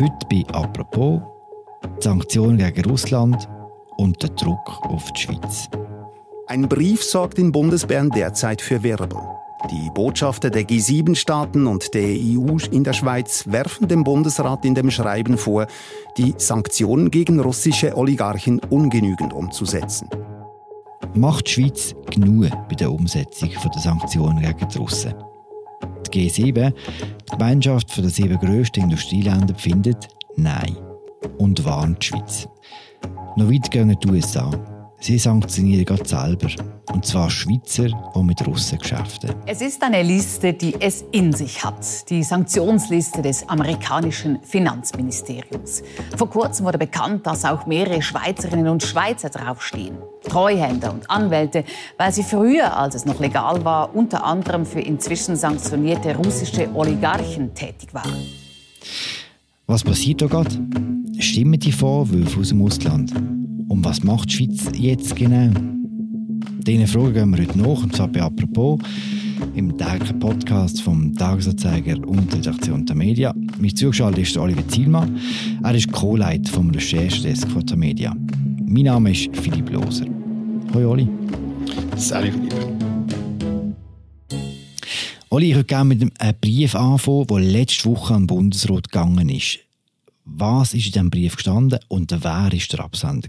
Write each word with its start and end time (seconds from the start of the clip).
Heute 0.00 0.26
bei 0.30 0.44
«Apropos» 0.54 1.20
die 1.98 2.04
Sanktionen 2.04 2.58
gegen 2.58 2.88
Russland 2.88 3.48
und 3.96 4.22
der 4.22 4.30
Druck 4.30 4.84
auf 4.84 5.12
die 5.12 5.22
Schweiz. 5.22 5.68
Ein 6.46 6.68
Brief 6.68 7.02
sorgt 7.02 7.36
in 7.36 7.50
Bundesbern 7.50 8.08
derzeit 8.10 8.62
für 8.62 8.84
Wirbel. 8.84 9.18
Die 9.72 9.90
Botschafter 9.92 10.50
der 10.50 10.62
G7-Staaten 10.62 11.66
und 11.66 11.94
der 11.94 12.04
EU 12.04 12.58
in 12.70 12.84
der 12.84 12.92
Schweiz 12.92 13.44
werfen 13.48 13.88
dem 13.88 14.04
Bundesrat 14.04 14.64
in 14.64 14.76
dem 14.76 14.92
Schreiben 14.92 15.36
vor, 15.36 15.66
die 16.16 16.32
Sanktionen 16.36 17.10
gegen 17.10 17.40
russische 17.40 17.96
Oligarchen 17.96 18.60
ungenügend 18.70 19.32
umzusetzen. 19.32 20.08
Macht 21.14 21.48
die 21.48 21.52
Schweiz 21.54 21.96
genug 22.08 22.52
bei 22.68 22.76
der 22.76 22.92
Umsetzung 22.92 23.50
der 23.50 23.82
Sanktionen 23.82 24.42
gegen 24.42 24.68
die 24.68 24.78
Russen? 24.78 25.14
Die 26.12 26.30
G7, 26.30 26.72
die 26.72 27.30
Gemeinschaft 27.30 27.96
der 27.96 28.10
sieben 28.10 28.38
grössten 28.38 28.82
Industrieländer, 28.82 29.54
findet 29.54 30.08
Nein 30.36 30.76
und 31.38 31.64
warnt 31.64 32.02
die 32.02 32.06
Schweiz. 32.06 32.48
Noch 33.36 33.50
weit 33.50 33.70
gehen 33.70 33.96
die 34.02 34.08
USA. 34.08 34.77
Sie 35.00 35.16
sanktionieren 35.16 35.84
gerade 35.84 36.06
selber. 36.06 36.48
Und 36.92 37.06
zwar 37.06 37.30
Schweizer, 37.30 37.86
die 37.86 38.22
mit 38.22 38.44
Russen 38.46 38.78
geschäften. 38.78 39.30
Es 39.46 39.60
ist 39.60 39.82
eine 39.82 40.02
Liste, 40.02 40.52
die 40.52 40.74
es 40.80 41.04
in 41.12 41.32
sich 41.32 41.64
hat. 41.64 42.10
Die 42.10 42.22
Sanktionsliste 42.24 43.22
des 43.22 43.48
amerikanischen 43.48 44.40
Finanzministeriums. 44.42 45.82
Vor 46.16 46.28
kurzem 46.28 46.66
wurde 46.66 46.78
bekannt, 46.78 47.26
dass 47.26 47.44
auch 47.44 47.66
mehrere 47.66 48.02
Schweizerinnen 48.02 48.68
und 48.68 48.82
Schweizer 48.82 49.28
draufstehen. 49.28 49.98
Treuhänder 50.28 50.92
und 50.92 51.08
Anwälte, 51.08 51.64
weil 51.96 52.12
sie 52.12 52.24
früher, 52.24 52.76
als 52.76 52.96
es 52.96 53.04
noch 53.04 53.20
legal 53.20 53.64
war, 53.64 53.94
unter 53.94 54.24
anderem 54.24 54.66
für 54.66 54.80
inzwischen 54.80 55.36
sanktionierte 55.36 56.16
russische 56.16 56.74
Oligarchen 56.74 57.54
tätig 57.54 57.94
waren. 57.94 58.26
Was 59.66 59.84
passiert 59.84 60.22
da 60.22 60.26
gerade? 60.26 60.50
Stimmen 61.18 61.60
die 61.60 61.72
Vorwürfe 61.72 62.40
aus 62.40 62.48
dem 62.48 62.62
Ausland? 62.62 63.37
Und 63.68 63.84
was 63.84 64.02
macht 64.02 64.30
die 64.30 64.34
Schweiz 64.34 64.66
jetzt 64.78 65.14
genau? 65.14 65.50
Diesen 66.66 66.86
Fragen 66.86 67.12
gehen 67.12 67.36
wir 67.36 67.44
heute 67.44 67.58
nach, 67.58 67.82
und 67.82 67.94
zwar 67.94 68.08
bei 68.08 68.22
«Apropos» 68.22 68.80
im 69.54 69.76
täglichen 69.76 70.18
Podcast 70.18 70.80
vom 70.82 71.14
Tagesanzeiger 71.14 71.96
und 72.06 72.32
der 72.32 72.38
Redaktion 72.40 72.86
der 72.86 72.96
Media. 72.96 73.34
Mein 73.60 73.76
zugeschaltet 73.76 74.26
ist 74.26 74.36
Oliver 74.36 74.66
Zielmann. 74.68 75.18
Er 75.62 75.74
ist 75.74 75.92
Co-Leiter 75.92 76.50
vom 76.50 76.70
Recherchedesk 76.70 77.48
von 77.50 77.64
der 77.64 77.76
Media. 77.76 78.16
Mein 78.66 78.84
Name 78.84 79.12
ist 79.12 79.28
Philipp 79.36 79.70
Loser. 79.70 80.06
Hoi 80.74 80.84
Oli. 80.84 81.08
Salut 81.96 82.32
Philipp. 82.32 82.54
Oli, 85.30 85.50
ich 85.50 85.54
würde 85.54 85.66
gerne 85.66 85.94
mit 85.94 86.20
einem 86.20 86.36
Brief 86.40 86.74
anfangen, 86.74 87.26
der 87.26 87.40
letzte 87.40 87.90
Woche 87.90 88.14
an 88.14 88.22
den 88.22 88.26
Bundesrat 88.28 88.90
gegangen 88.90 89.28
ist. 89.28 89.58
Was 90.30 90.74
ist 90.74 90.86
in 90.86 90.92
diesem 90.92 91.10
Brief 91.10 91.36
gestanden 91.36 91.80
und 91.88 92.10
wer 92.12 92.22
war 92.22 92.50
der 92.50 92.80
Absender? 92.80 93.28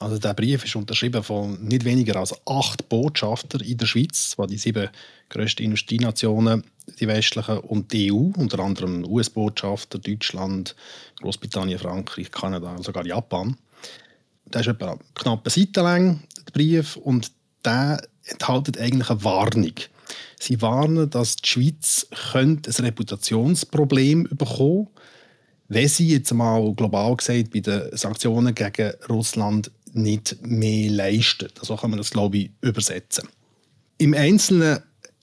Also 0.00 0.18
der 0.18 0.34
Brief 0.34 0.64
ist 0.64 0.76
unterschrieben 0.76 1.22
von 1.22 1.62
nicht 1.64 1.84
weniger 1.84 2.16
als 2.16 2.34
acht 2.46 2.88
Botschaftern 2.88 3.60
in 3.60 3.78
der 3.78 3.86
Schweiz, 3.86 4.30
zwar 4.30 4.48
die 4.48 4.58
sieben 4.58 4.88
grössten 5.28 5.62
Industrienationen, 5.62 6.64
die 7.00 7.06
westlichen 7.06 7.58
und 7.58 7.92
die 7.92 8.12
EU, 8.12 8.30
unter 8.36 8.58
anderem 8.60 9.04
US-Botschafter, 9.04 9.98
Deutschland, 9.98 10.74
Großbritannien, 11.20 11.78
Frankreich, 11.78 12.30
Kanada 12.30 12.74
und 12.74 12.84
sogar 12.84 13.06
Japan. 13.06 13.56
Der 14.46 14.60
ist 14.60 14.68
etwa 14.68 14.98
knapp 15.14 15.46
eine 15.46 15.50
Seite 15.50 15.80
lang, 15.80 16.20
der 16.46 16.52
Brief, 16.52 16.96
und 16.96 17.30
der 17.64 18.02
enthält 18.24 18.78
eigentlich 18.78 19.10
eine 19.10 19.24
Warnung. 19.24 19.74
Sie 20.38 20.60
warnen, 20.60 21.08
dass 21.10 21.36
die 21.36 21.48
Schweiz 21.48 22.06
ein 22.34 22.60
Reputationsproblem 22.66 24.24
bekommen 24.24 24.86
könnte, 24.86 25.08
wenn 25.68 25.88
sie 25.88 26.08
jetzt 26.08 26.32
mal 26.32 26.72
global 26.74 27.14
gesagt 27.16 27.50
bei 27.52 27.60
den 27.60 27.96
Sanktionen 27.96 28.54
gegen 28.54 28.92
Russland 29.08 29.70
nicht 29.92 30.38
mehr 30.42 30.90
leistet. 30.90 31.58
So 31.62 31.76
kann 31.76 31.90
man 31.90 31.98
das, 31.98 32.10
glaube 32.10 32.38
ich, 32.38 32.50
übersetzen. 32.60 33.28
Im 33.98 34.14
Einzelnen 34.14 34.78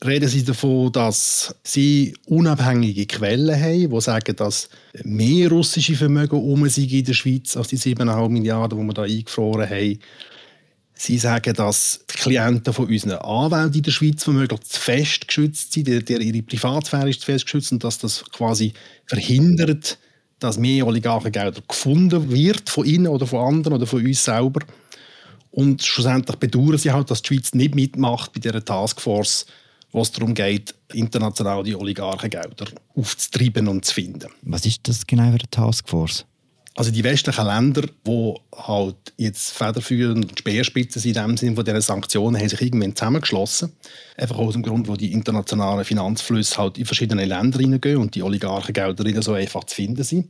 reden 0.05 0.29
sie 0.29 0.43
davon, 0.43 0.91
dass 0.91 1.55
sie 1.63 2.15
unabhängige 2.25 3.05
Quellen 3.05 3.59
haben, 3.59 3.89
die 3.89 4.01
sagen, 4.01 4.35
dass 4.35 4.69
mehr 5.03 5.49
russische 5.49 5.95
Vermögen 5.95 6.35
um 6.35 6.67
sind 6.69 6.91
in 6.91 7.05
der 7.05 7.13
Schweiz 7.13 7.55
als 7.57 7.69
die 7.69 7.77
7,5 7.77 8.29
Milliarden, 8.29 8.79
die 8.79 8.85
wir 8.85 8.93
da 8.93 9.03
eingefroren 9.03 9.69
haben. 9.69 9.99
Sie 10.97 11.17
sagen, 11.17 11.53
dass 11.53 12.05
die 12.09 12.17
Klienten 12.17 12.73
von 12.73 12.87
unseren 12.87 13.13
Anwälten 13.13 13.75
in 13.75 13.83
der 13.83 13.91
Schweiz 13.91 14.25
womöglich 14.27 14.61
zu 14.61 14.79
fest 14.79 15.27
geschützt 15.27 15.73
sind, 15.73 15.89
ihre 15.89 16.43
Privatsphäre 16.43 17.09
ist 17.09 17.21
zu 17.21 17.25
fest 17.25 17.45
geschützt 17.45 17.71
und 17.73 17.83
dass 17.83 17.97
das 17.97 18.23
quasi 18.31 18.73
verhindert, 19.05 19.97
dass 20.39 20.57
mehr 20.57 20.85
Oligarchengelder 20.85 21.61
gefunden 21.67 22.29
wird 22.31 22.69
von 22.69 22.85
ihnen 22.85 23.07
oder 23.07 23.25
von 23.25 23.55
anderen 23.55 23.73
oder 23.77 23.87
von 23.87 24.05
uns 24.05 24.23
selber. 24.23 24.61
Und 25.51 25.81
schlussendlich 25.83 26.35
bedauern 26.37 26.77
sie 26.77 26.91
halt, 26.91 27.09
dass 27.09 27.21
die 27.21 27.33
Schweiz 27.33 27.53
nicht 27.53 27.75
mitmacht 27.75 28.33
bei 28.33 28.39
dieser 28.41 28.63
Taskforce, 28.63 29.45
wo 29.91 30.01
es 30.01 30.11
darum 30.11 30.33
geht, 30.33 30.75
international 30.93 31.63
die 31.63 31.75
Oligarchengelder 31.75 32.67
aufzutreiben 32.95 33.67
und 33.69 33.85
zu 33.85 33.93
finden. 33.93 34.29
Was 34.41 34.65
ist 34.65 34.87
das 34.87 35.07
genau 35.07 35.23
für 35.23 35.29
eine 35.29 35.49
Taskforce? 35.49 36.25
Also 36.77 36.91
die 36.91 37.05
westlichen 37.05 37.45
Länder, 37.45 37.83
die 38.05 38.33
halt 38.53 38.97
jetzt 39.15 39.51
federführend 39.51 40.29
und 40.29 40.39
Speerspitzen 40.39 41.01
sind 41.01 41.15
in 41.15 41.23
dem 41.23 41.37
Sinne 41.37 41.55
von 41.55 41.63
diesen 41.63 41.79
Sanktionen, 41.79 42.37
haben 42.37 42.49
sich 42.49 42.61
irgendwann 42.61 42.93
zusammengeschlossen. 42.93 43.71
Einfach 44.17 44.37
aus 44.37 44.53
dem 44.53 44.61
Grund, 44.61 44.89
wo 44.89 44.97
die 44.97 45.13
internationalen 45.13 45.85
Finanzflüsse 45.85 46.57
halt 46.57 46.77
in 46.77 46.85
verschiedene 46.85 47.23
Länder 47.23 47.59
hineingehen 47.59 47.97
und 47.97 48.13
die 48.13 48.23
Oligarchengelder 48.23 49.05
nicht 49.05 49.23
so 49.23 49.33
einfach 49.33 49.63
zu 49.63 49.75
finden 49.75 50.03
sind. 50.03 50.29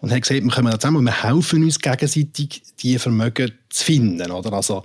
Und 0.00 0.10
haben 0.10 0.22
gesagt, 0.22 0.42
wir 0.42 0.50
kommen 0.50 0.72
zusammen 0.72 0.96
und 0.96 1.04
wir 1.04 1.22
helfen 1.22 1.62
uns 1.62 1.78
gegenseitig, 1.78 2.62
diese 2.82 2.98
Vermögen 2.98 3.52
zu 3.68 3.84
finden. 3.84 4.30
Oder? 4.30 4.54
Also, 4.54 4.84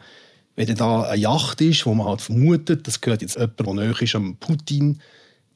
wenn 0.57 0.75
da 0.75 1.03
eine 1.03 1.21
Yacht 1.21 1.61
ist, 1.61 1.85
wo 1.85 1.93
man 1.93 2.07
halt 2.07 2.21
vermutet, 2.21 2.85
das 2.87 2.99
gehört 2.99 3.21
jetzt 3.21 3.37
jemand, 3.37 3.59
der 3.59 3.73
näher 3.73 4.01
ist 4.01 4.15
am 4.15 4.35
Putin, 4.35 4.99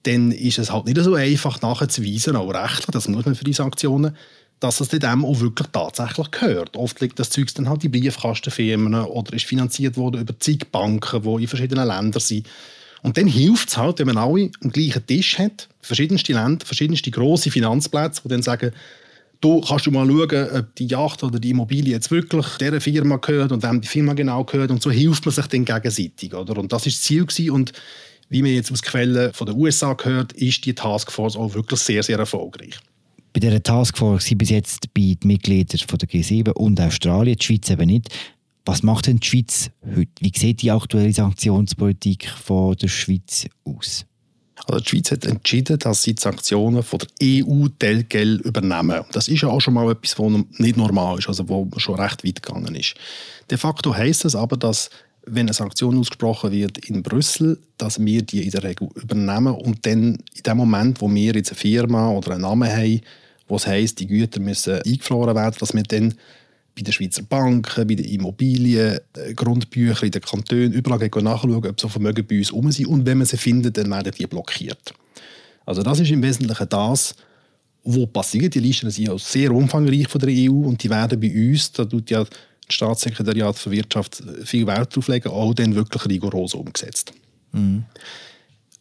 dann 0.03 0.31
ist 0.31 0.59
es 0.59 0.71
halt 0.71 0.85
nicht 0.85 0.97
so 0.97 1.15
einfach 1.15 1.61
nachzuweisen, 1.61 2.37
auch 2.37 2.53
rechtlich, 2.53 2.87
das 2.91 3.09
muss 3.09 3.25
man 3.25 3.35
für 3.35 3.43
die 3.43 3.53
Sanktionen, 3.53 4.15
dass 4.63 4.79
es 4.79 4.87
dem 4.87 5.25
auch 5.25 5.41
wirklich 5.41 5.67
tatsächlich 5.73 6.31
gehört. 6.31 6.77
Oft 6.77 7.01
liegt 7.01 7.19
das 7.19 7.29
Zeug 7.29 7.53
dann 7.53 7.67
halt 7.67 7.83
in 7.83 7.91
Briefkastenfirmen 7.91 8.95
oder 8.95 9.33
ist 9.33 9.45
finanziert 9.45 9.97
worden 9.97 10.21
über 10.21 10.39
zig 10.39 10.71
Banken, 10.71 11.21
die 11.21 11.43
in 11.43 11.47
verschiedenen 11.49 11.85
Ländern 11.85 12.21
sind. 12.21 12.47
Und 13.01 13.17
dann 13.17 13.27
hilft 13.27 13.67
es 13.67 13.77
halt, 13.77 13.99
wenn 13.99 14.07
man 14.07 14.17
alle 14.17 14.49
am 14.63 14.71
gleichen 14.71 15.05
Tisch 15.05 15.37
hat, 15.37 15.67
verschiedenste 15.81 16.31
Länder, 16.31 16.65
verschiedenste 16.65 17.11
grosse 17.11 17.51
Finanzplätze, 17.51 18.21
die 18.23 18.29
dann 18.29 18.41
sagen, 18.41 18.71
du 19.41 19.59
kannst 19.59 19.85
du 19.85 19.91
mal 19.91 20.07
schauen, 20.07 20.49
ob 20.57 20.75
die 20.75 20.87
Yacht 20.87 21.21
oder 21.23 21.39
die 21.39 21.49
Immobilie 21.49 21.91
jetzt 21.91 22.09
wirklich 22.09 22.45
dieser 22.61 22.79
Firma 22.79 23.17
gehört 23.17 23.51
und 23.51 23.63
wem 23.63 23.81
die 23.81 23.89
Firma 23.89 24.13
genau 24.13 24.45
gehört. 24.45 24.71
Und 24.71 24.81
so 24.81 24.89
hilft 24.89 25.25
man 25.25 25.35
sich 25.35 25.47
dann 25.47 25.65
gegenseitig. 25.65 26.33
Oder? 26.33 26.57
Und 26.57 26.71
das 26.71 26.83
war 26.83 26.89
das 26.89 27.01
Ziel. 27.01 27.25
Gewesen. 27.25 27.51
Und 27.51 27.73
wie 28.29 28.41
man 28.41 28.51
jetzt 28.51 28.71
aus 28.71 28.81
Quellen 28.81 29.33
von 29.33 29.45
den 29.45 29.57
USA 29.57 29.91
gehört, 29.91 30.31
ist 30.31 30.63
die 30.63 30.73
Taskforce 30.73 31.35
auch 31.35 31.53
wirklich 31.53 31.81
sehr, 31.81 32.01
sehr 32.01 32.17
erfolgreich. 32.17 32.79
Bei 33.33 33.39
dieser 33.39 33.63
Taskforce 33.63 34.25
sind 34.25 34.37
bis 34.37 34.51
jetzt 34.51 34.93
bei 34.93 35.15
den 35.21 35.27
Mitgliedern 35.27 35.79
von 35.87 35.97
der 35.97 36.07
G7 36.07 36.51
und 36.51 36.79
Australien, 36.79 37.35
die 37.35 37.43
Schweiz 37.43 37.69
eben 37.69 37.87
nicht. 37.87 38.09
Was 38.63 38.83
macht 38.83 39.07
denn 39.07 39.19
die 39.19 39.27
Schweiz 39.27 39.71
heute? 39.83 40.11
Wie 40.19 40.31
sieht 40.35 40.61
die 40.61 40.71
aktuelle 40.71 41.11
Sanktionspolitik 41.11 42.29
von 42.29 42.75
der 42.75 42.87
Schweiz 42.87 43.47
aus? 43.65 44.05
Also 44.65 44.79
die 44.79 44.89
Schweiz 44.89 45.11
hat 45.11 45.25
entschieden, 45.25 45.79
dass 45.79 46.03
sie 46.03 46.13
die 46.13 46.21
Sanktionen 46.21 46.83
von 46.83 46.99
der 46.99 47.45
EU 47.45 47.67
telgel 47.79 48.39
übernehmen. 48.41 49.03
Das 49.11 49.27
ist 49.27 49.41
ja 49.41 49.49
auch 49.49 49.59
schon 49.59 49.73
mal 49.73 49.91
etwas, 49.91 50.17
was 50.17 50.31
nicht 50.59 50.77
normal 50.77 51.17
ist, 51.17 51.27
also 51.27 51.49
wo 51.49 51.67
schon 51.77 51.99
recht 51.99 52.23
weit 52.23 52.41
gegangen 52.41 52.75
ist. 52.75 52.93
De 53.49 53.57
facto 53.57 53.93
heisst 53.95 54.25
es 54.25 54.35
aber, 54.35 54.55
dass 54.55 54.89
wenn 55.25 55.47
eine 55.47 55.53
Sanktion 55.53 55.97
ausgesprochen 55.97 56.51
wird 56.51 56.77
in 56.77 57.01
Brüssel, 57.01 57.59
dass 57.77 57.99
wir 57.99 58.21
die 58.21 58.43
in 58.43 58.51
der 58.51 58.63
Regel 58.63 58.89
übernehmen 58.95 59.53
und 59.55 59.85
dann 59.85 60.17
in 60.35 60.43
dem 60.45 60.57
Moment, 60.57 61.01
wo 61.01 61.13
wir 61.13 61.33
jetzt 61.33 61.51
eine 61.51 61.59
Firma 61.59 62.09
oder 62.09 62.31
einen 62.31 62.41
Namen 62.41 62.69
haben, 62.69 63.01
wo 63.53 63.57
es 63.57 63.67
heisst, 63.67 63.99
die 63.99 64.07
Güter 64.07 64.39
müssen 64.39 64.81
eingefroren 64.81 65.35
werden, 65.35 65.55
dass 65.59 65.75
wir 65.75 65.83
dann 65.83 66.15
bei 66.75 66.81
den 66.81 66.91
Schweizer 66.91 67.21
Banken, 67.21 67.87
bei 67.87 67.93
den 67.93 68.05
Immobilien, 68.05 68.99
äh, 69.15 69.33
Grundbüchern 69.35 70.07
in 70.07 70.11
den 70.11 70.21
Kantonen, 70.23 70.73
überall 70.73 71.07
nachschauen, 71.21 71.63
ob 71.63 71.79
so 71.79 71.87
Vermögen 71.87 72.25
bei 72.25 72.39
uns 72.39 72.49
um 72.49 72.71
sind. 72.71 72.87
Und 72.87 73.05
wenn 73.05 73.19
man 73.19 73.27
sie 73.27 73.37
findet, 73.37 73.77
dann 73.77 73.91
werden 73.91 74.11
die 74.17 74.25
blockiert. 74.25 74.95
Also 75.67 75.83
das 75.83 75.99
ist 75.99 76.09
im 76.09 76.23
Wesentlichen 76.23 76.67
das, 76.67 77.13
was 77.83 78.11
passiert. 78.11 78.55
Die 78.55 78.59
Listen 78.59 78.89
sind 78.89 79.05
ja 79.05 79.17
sehr 79.19 79.51
umfangreich 79.51 80.07
von 80.07 80.19
der 80.19 80.29
EU 80.31 80.67
und 80.67 80.81
die 80.81 80.89
werden 80.89 81.19
bei 81.19 81.31
uns, 81.31 81.71
da 81.73 81.85
tut 81.85 82.09
ja 82.09 82.23
das 82.23 82.31
Staatssekretariat 82.69 83.55
für 83.55 83.69
Wirtschaft 83.69 84.23
viel 84.45 84.65
Wert 84.65 84.95
drauf 84.95 85.09
legen, 85.09 85.29
auch 85.29 85.53
dann 85.53 85.75
wirklich 85.75 86.07
rigoros 86.07 86.55
umgesetzt. 86.55 87.13
Mhm. 87.51 87.83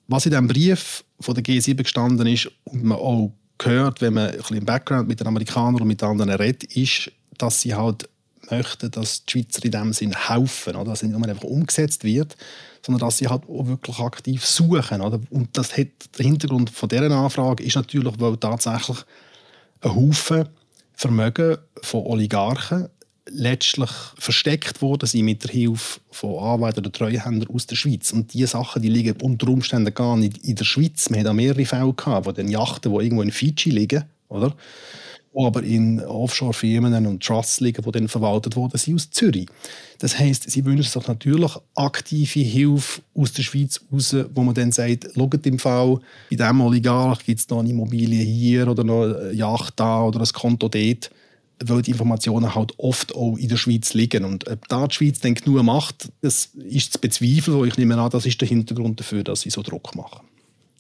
Was 0.09 0.25
in 0.25 0.31
diesem 0.31 0.49
Brief 0.49 1.05
von 1.21 1.35
der 1.35 1.45
G7 1.45 1.75
gestanden 1.75 2.27
ist 2.27 2.51
und 2.65 2.85
man 2.85 2.97
auch 2.97 3.35
gehört, 3.63 4.01
wenn 4.01 4.15
man 4.15 4.31
ein 4.31 4.37
bisschen 4.37 4.57
im 4.57 4.65
Background 4.65 5.09
mit 5.09 5.21
den 5.21 5.27
Amerikanern 5.27 5.81
und 5.81 5.87
mit 5.87 6.03
anderen 6.03 6.31
redet, 6.31 6.65
ist, 6.77 7.11
dass 7.39 7.61
sie 7.61 7.75
halt 7.75 8.09
möchten, 8.51 8.91
dass 8.91 9.25
die 9.25 9.33
Schweizer 9.33 9.65
in 9.65 9.71
dem 9.71 9.93
Sinn 9.93 10.15
helfen, 10.29 10.77
oder? 10.77 10.91
dass 10.91 11.03
es 11.03 11.09
nicht 11.09 11.29
einfach 11.29 11.45
umgesetzt 11.45 12.05
wird, 12.05 12.37
sondern 12.85 13.01
dass 13.01 13.19
sie 13.19 13.29
halt 13.29 13.45
auch 13.45 13.67
wirklich 13.67 13.99
aktiv 13.99 14.45
suchen. 14.45 15.01
Oder? 15.01 15.21
Und 15.31 15.57
das 15.57 15.77
hat, 15.77 15.89
der 16.19 16.27
Hintergrund 16.27 16.71
von 16.71 16.89
dieser 16.89 17.11
Anfrage 17.11 17.63
ist 17.63 17.77
natürlich, 17.77 18.15
weil 18.19 18.37
tatsächlich 18.37 18.99
ein 19.81 19.95
Haufen 19.95 20.49
Vermögen 20.95 21.57
von 21.83 22.05
Oligarchen 22.05 22.89
letztlich 23.35 23.91
versteckt 24.19 24.83
worden 24.83 25.07
sind 25.07 25.25
mit 25.25 25.45
der 25.45 25.51
Hilfe 25.51 26.01
von 26.11 26.43
Anwälten 26.43 26.81
oder 26.81 26.93
Treuhändern 26.93 27.49
aus 27.55 27.67
der 27.67 27.77
Schweiz. 27.77 28.13
Und 28.13 28.33
diese 28.33 28.49
Sachen 28.49 28.83
die 28.83 28.89
liegen 28.89 29.21
unter 29.21 29.49
Umständen 29.49 29.95
gar 29.95 30.17
nicht 30.17 30.39
in 30.39 30.57
der 30.57 30.65
Schweiz. 30.65 31.09
Wir 31.11 31.21
hatten 31.21 31.37
mehrere 31.37 31.65
Fälle 31.65 31.93
gehabt, 31.93 32.25
von 32.25 32.35
den 32.35 32.49
Yachten, 32.49 32.93
die 32.93 33.05
irgendwo 33.05 33.23
in 33.23 33.33
Fiji 33.33 33.71
liegen, 33.71 34.05
oder? 34.29 34.55
aber 35.35 35.63
in 35.63 36.01
Offshore-Firmen 36.01 37.07
und 37.07 37.23
Trusts 37.23 37.61
liegen, 37.61 37.83
die 37.83 37.91
dann 37.91 38.09
verwaltet 38.09 38.55
wurden, 38.57 38.77
sind 38.77 38.97
aus 38.97 39.11
Zürich. 39.11 39.49
Das 39.99 40.19
heisst, 40.19 40.51
sie 40.51 40.65
wünschen 40.65 40.91
sich 40.91 41.09
natürlich 41.09 41.53
aktive 41.75 42.41
Hilfe 42.41 43.01
aus 43.15 43.33
der 43.33 43.43
Schweiz 43.43 43.81
raus, 43.91 44.15
wo 44.35 44.43
man 44.43 44.55
dann 44.55 44.73
sagt, 44.73 45.09
schaut 45.15 45.47
im 45.47 45.59
Fall, 45.59 46.01
bei 46.31 46.37
diesem 46.37 46.61
Oligarch 46.61 47.25
gibt 47.25 47.41
es 47.41 47.49
noch 47.49 47.61
eine 47.61 47.71
Immobilie 47.71 48.23
hier 48.23 48.69
oder 48.69 48.85
noch 48.85 49.05
eine 49.05 49.33
Yacht 49.33 49.81
da 49.81 50.03
oder 50.03 50.21
ein 50.21 50.33
Konto 50.33 50.69
dort 50.69 51.11
weil 51.69 51.83
die 51.83 51.93
Informationen 51.93 52.55
halt 52.55 52.75
oft 52.79 53.15
auch 53.15 53.37
in 53.37 53.49
der 53.49 53.57
Schweiz 53.57 53.95
liegen. 53.95 54.25
Und 54.25 54.49
ob 54.49 54.69
da 54.69 54.87
die 54.87 54.95
Schweiz 54.95 55.21
dann 55.21 55.35
genug 55.35 55.63
macht, 55.63 56.13
das 56.21 56.51
ist 56.55 56.95
zu 56.95 57.01
bezweifeln. 57.01 57.67
Ich 57.67 57.77
nehme 57.77 57.97
an, 57.99 58.11
das 58.11 58.27
ist 58.27 58.41
der 58.41 58.49
Hintergrund 58.49 59.01
dafür, 59.01 59.25
dass 59.25 59.43
sie 59.43 59.51
so 59.51 59.63
Druck 59.63 59.95
machen 59.95 60.21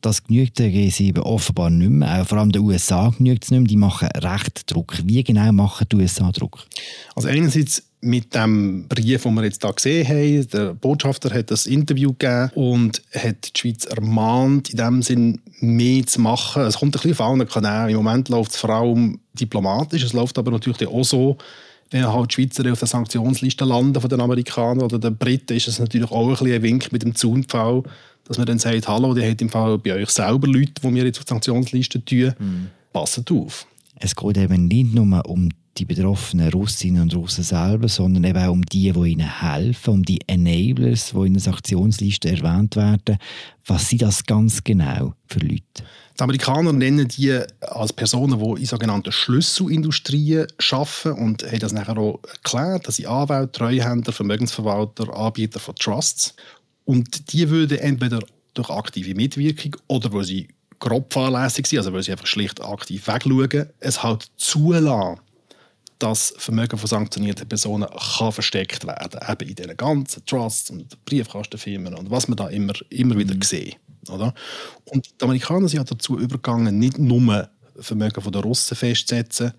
das 0.02 0.24
genügt 0.24 0.58
der 0.58 0.70
G7 0.70 1.20
offenbar 1.20 1.70
nicht 1.70 1.90
mehr. 1.90 2.24
Vor 2.24 2.38
allem 2.38 2.52
den 2.52 2.62
USA 2.62 3.08
genügt 3.16 3.44
es 3.44 3.50
nicht 3.50 3.60
mehr. 3.60 3.68
Die 3.68 3.76
machen 3.76 4.08
recht 4.16 4.70
Druck. 4.70 4.98
Wie 5.04 5.22
genau 5.24 5.50
machen 5.52 5.86
die 5.90 5.96
USA 5.96 6.30
Druck? 6.32 6.66
Also 7.14 7.28
einerseits 7.28 7.82
mit 8.02 8.34
dem 8.34 8.86
Brief, 8.88 9.22
den 9.22 9.34
wir 9.34 9.44
jetzt 9.44 9.62
hier 9.62 9.72
gesehen 9.72 10.08
haben. 10.08 10.48
Der 10.50 10.74
Botschafter 10.74 11.32
hat 11.32 11.50
das 11.50 11.66
Interview 11.66 12.12
gegeben 12.12 12.50
und 12.54 13.00
hat 13.14 13.54
die 13.54 13.60
Schweiz 13.60 13.84
ermahnt, 13.84 14.70
in 14.70 14.76
dem 14.76 15.02
Sinn 15.02 15.40
mehr 15.60 16.04
zu 16.04 16.20
machen. 16.20 16.62
Es 16.62 16.78
kommt 16.78 16.96
ein 16.96 17.00
bisschen 17.00 17.12
auf 17.12 17.20
allen 17.20 17.48
Kanälen. 17.48 17.90
Im 17.90 17.96
Moment 17.96 18.28
läuft 18.28 18.52
es 18.52 18.56
vor 18.56 18.70
allem 18.70 19.20
diplomatisch. 19.34 20.02
Es 20.02 20.12
läuft 20.12 20.36
aber 20.36 20.50
natürlich 20.50 20.86
auch 20.86 21.04
so, 21.04 21.38
wenn 21.92 22.06
halt 22.06 22.30
die 22.30 22.34
Schweizer 22.34 22.70
auf 22.72 22.78
der 22.78 22.88
Sanktionsliste 22.88 23.64
landen 23.64 24.00
von 24.00 24.10
den 24.10 24.20
Amerikanern 24.20 24.82
oder 24.82 24.98
den 24.98 25.16
Briten, 25.16 25.56
ist 25.56 25.68
es 25.68 25.78
natürlich 25.78 26.10
auch 26.10 26.24
ein, 26.24 26.30
bisschen 26.30 26.54
ein 26.54 26.62
Wink 26.62 26.92
mit 26.92 27.02
dem 27.02 27.14
Zaunpfahl, 27.14 27.82
dass 28.24 28.38
man 28.38 28.46
dann 28.46 28.58
sagt, 28.58 28.88
hallo, 28.88 29.14
die 29.14 29.28
hat 29.28 29.40
im 29.40 29.48
Fall 29.48 29.78
bei 29.78 29.94
euch 29.94 30.10
selber 30.10 30.46
Leute, 30.46 30.72
die 30.82 30.94
wir 30.94 31.04
jetzt 31.04 31.18
auf 31.18 31.24
die 31.24 31.30
Sanktionsliste 31.30 32.04
tun, 32.04 32.32
mhm. 32.38 32.66
passet 32.92 33.30
auf. 33.30 33.66
Es 33.96 34.16
geht 34.16 34.36
eben 34.36 34.66
nicht 34.66 34.94
nur 34.94 35.24
um 35.26 35.50
die 35.82 35.94
betroffenen 35.94 36.48
Russinnen 36.50 37.02
und 37.02 37.14
Russen 37.16 37.42
selber, 37.42 37.88
sondern 37.88 38.22
eben 38.22 38.38
auch 38.38 38.52
um 38.52 38.64
die, 38.64 38.92
die 38.92 39.10
ihnen 39.10 39.40
helfen, 39.40 39.94
um 39.94 40.02
die 40.04 40.20
Enablers, 40.28 41.10
die 41.10 41.26
in 41.26 41.34
der 41.34 41.42
Sanktionsliste 41.42 42.30
erwähnt 42.30 42.76
werden. 42.76 43.18
Was 43.66 43.88
sind 43.88 44.02
das 44.02 44.24
ganz 44.24 44.62
genau 44.62 45.14
für 45.26 45.40
Leute? 45.40 45.82
Die 46.16 46.22
Amerikaner 46.22 46.72
nennen 46.72 47.08
die 47.08 47.36
als 47.60 47.92
Personen, 47.92 48.38
die 48.38 48.60
in 48.60 48.66
sogenannten 48.66 49.10
Schlüsselindustrien 49.10 50.46
arbeiten 50.70 51.12
und 51.20 51.42
haben 51.42 51.58
das 51.58 51.72
nachher 51.72 51.98
auch 51.98 52.20
erklärt, 52.28 52.86
dass 52.86 52.96
sie 52.96 53.08
Anwälte, 53.08 53.50
Treuhänder, 53.50 54.12
Vermögensverwalter, 54.12 55.12
Anbieter 55.12 55.58
von 55.58 55.74
Trusts 55.74 56.34
und 56.84 57.32
die 57.32 57.50
würden 57.50 57.78
entweder 57.78 58.20
durch 58.54 58.70
aktive 58.70 59.16
Mitwirkung 59.16 59.74
oder 59.88 60.12
weil 60.12 60.24
sie 60.24 60.46
grob 60.78 61.12
fahrlässig 61.12 61.66
sind, 61.66 61.78
also 61.78 61.92
weil 61.92 62.04
sie 62.04 62.12
einfach 62.12 62.26
schlicht 62.26 62.62
aktiv 62.62 63.08
wegschauen, 63.08 63.68
es 63.80 64.02
halt 64.04 64.30
zulassen, 64.36 65.20
dass 66.02 66.34
Vermögen 66.36 66.76
von 66.76 66.88
sanktionierten 66.88 67.48
Personen 67.48 67.88
kann 67.88 68.32
versteckt 68.32 68.84
werden 68.84 69.20
eben 69.28 69.48
in 69.48 69.54
diesen 69.54 69.76
ganzen 69.76 70.26
Trusts 70.26 70.70
und 70.70 71.04
Briefkastenfirmen 71.04 71.94
und 71.94 72.10
was 72.10 72.26
man 72.26 72.36
da 72.36 72.48
immer, 72.48 72.72
immer 72.90 73.16
wieder 73.16 73.34
mhm. 73.34 73.42
sieht. 73.42 73.76
Oder? 74.08 74.34
Und 74.86 75.06
die 75.06 75.24
Amerikaner 75.24 75.68
sind 75.68 75.88
dazu 75.88 76.18
übergegangen, 76.18 76.76
nicht 76.76 76.98
nur 76.98 77.48
Vermögen 77.78 78.20
von 78.20 78.32
den 78.32 78.42
Russen 78.42 78.76
festzusetzen, 78.76 79.52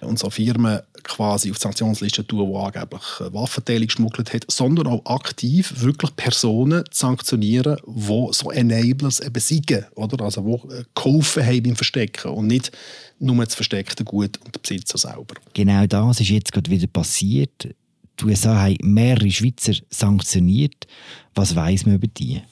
und 0.00 0.18
so 0.18 0.30
Firmen 0.30 0.80
quasi 1.02 1.50
auf 1.50 1.56
die 1.56 1.62
Sanktionsliste 1.62 2.26
tun, 2.26 2.50
die 2.50 2.56
angeblich 2.56 3.02
Waffenteile 3.32 3.86
geschmuggelt 3.86 4.32
haben, 4.32 4.40
sondern 4.48 4.86
auch 4.86 5.04
aktiv 5.06 5.72
wirklich 5.76 6.14
Personen 6.16 6.84
sanktionieren, 6.90 7.78
die 7.86 8.28
so 8.32 8.50
Enablers 8.50 9.20
eben 9.20 9.40
siegen, 9.40 9.86
oder? 9.94 10.24
Also 10.24 10.42
die 10.42 10.74
äh, 10.74 10.84
geholfen 10.94 11.44
haben 11.44 11.62
beim 11.62 11.76
Verstecken 11.76 12.32
und 12.32 12.46
nicht 12.46 12.72
nur 13.18 13.44
das 13.44 13.54
versteckte 13.54 14.04
Gut 14.04 14.38
und 14.44 14.54
der 14.54 14.60
Besitzer 14.60 14.98
selber. 14.98 15.34
Genau 15.54 15.86
das 15.86 16.20
ist 16.20 16.30
jetzt 16.30 16.52
gerade 16.52 16.70
wieder 16.70 16.86
passiert. 16.86 17.68
Die 18.18 18.24
USA 18.24 18.60
haben 18.60 18.76
mehrere 18.82 19.30
Schweizer 19.30 19.72
sanktioniert. 19.88 20.86
Was 21.34 21.54
weiß 21.56 21.86
man 21.86 21.94
über 21.94 22.06
die? 22.06 22.42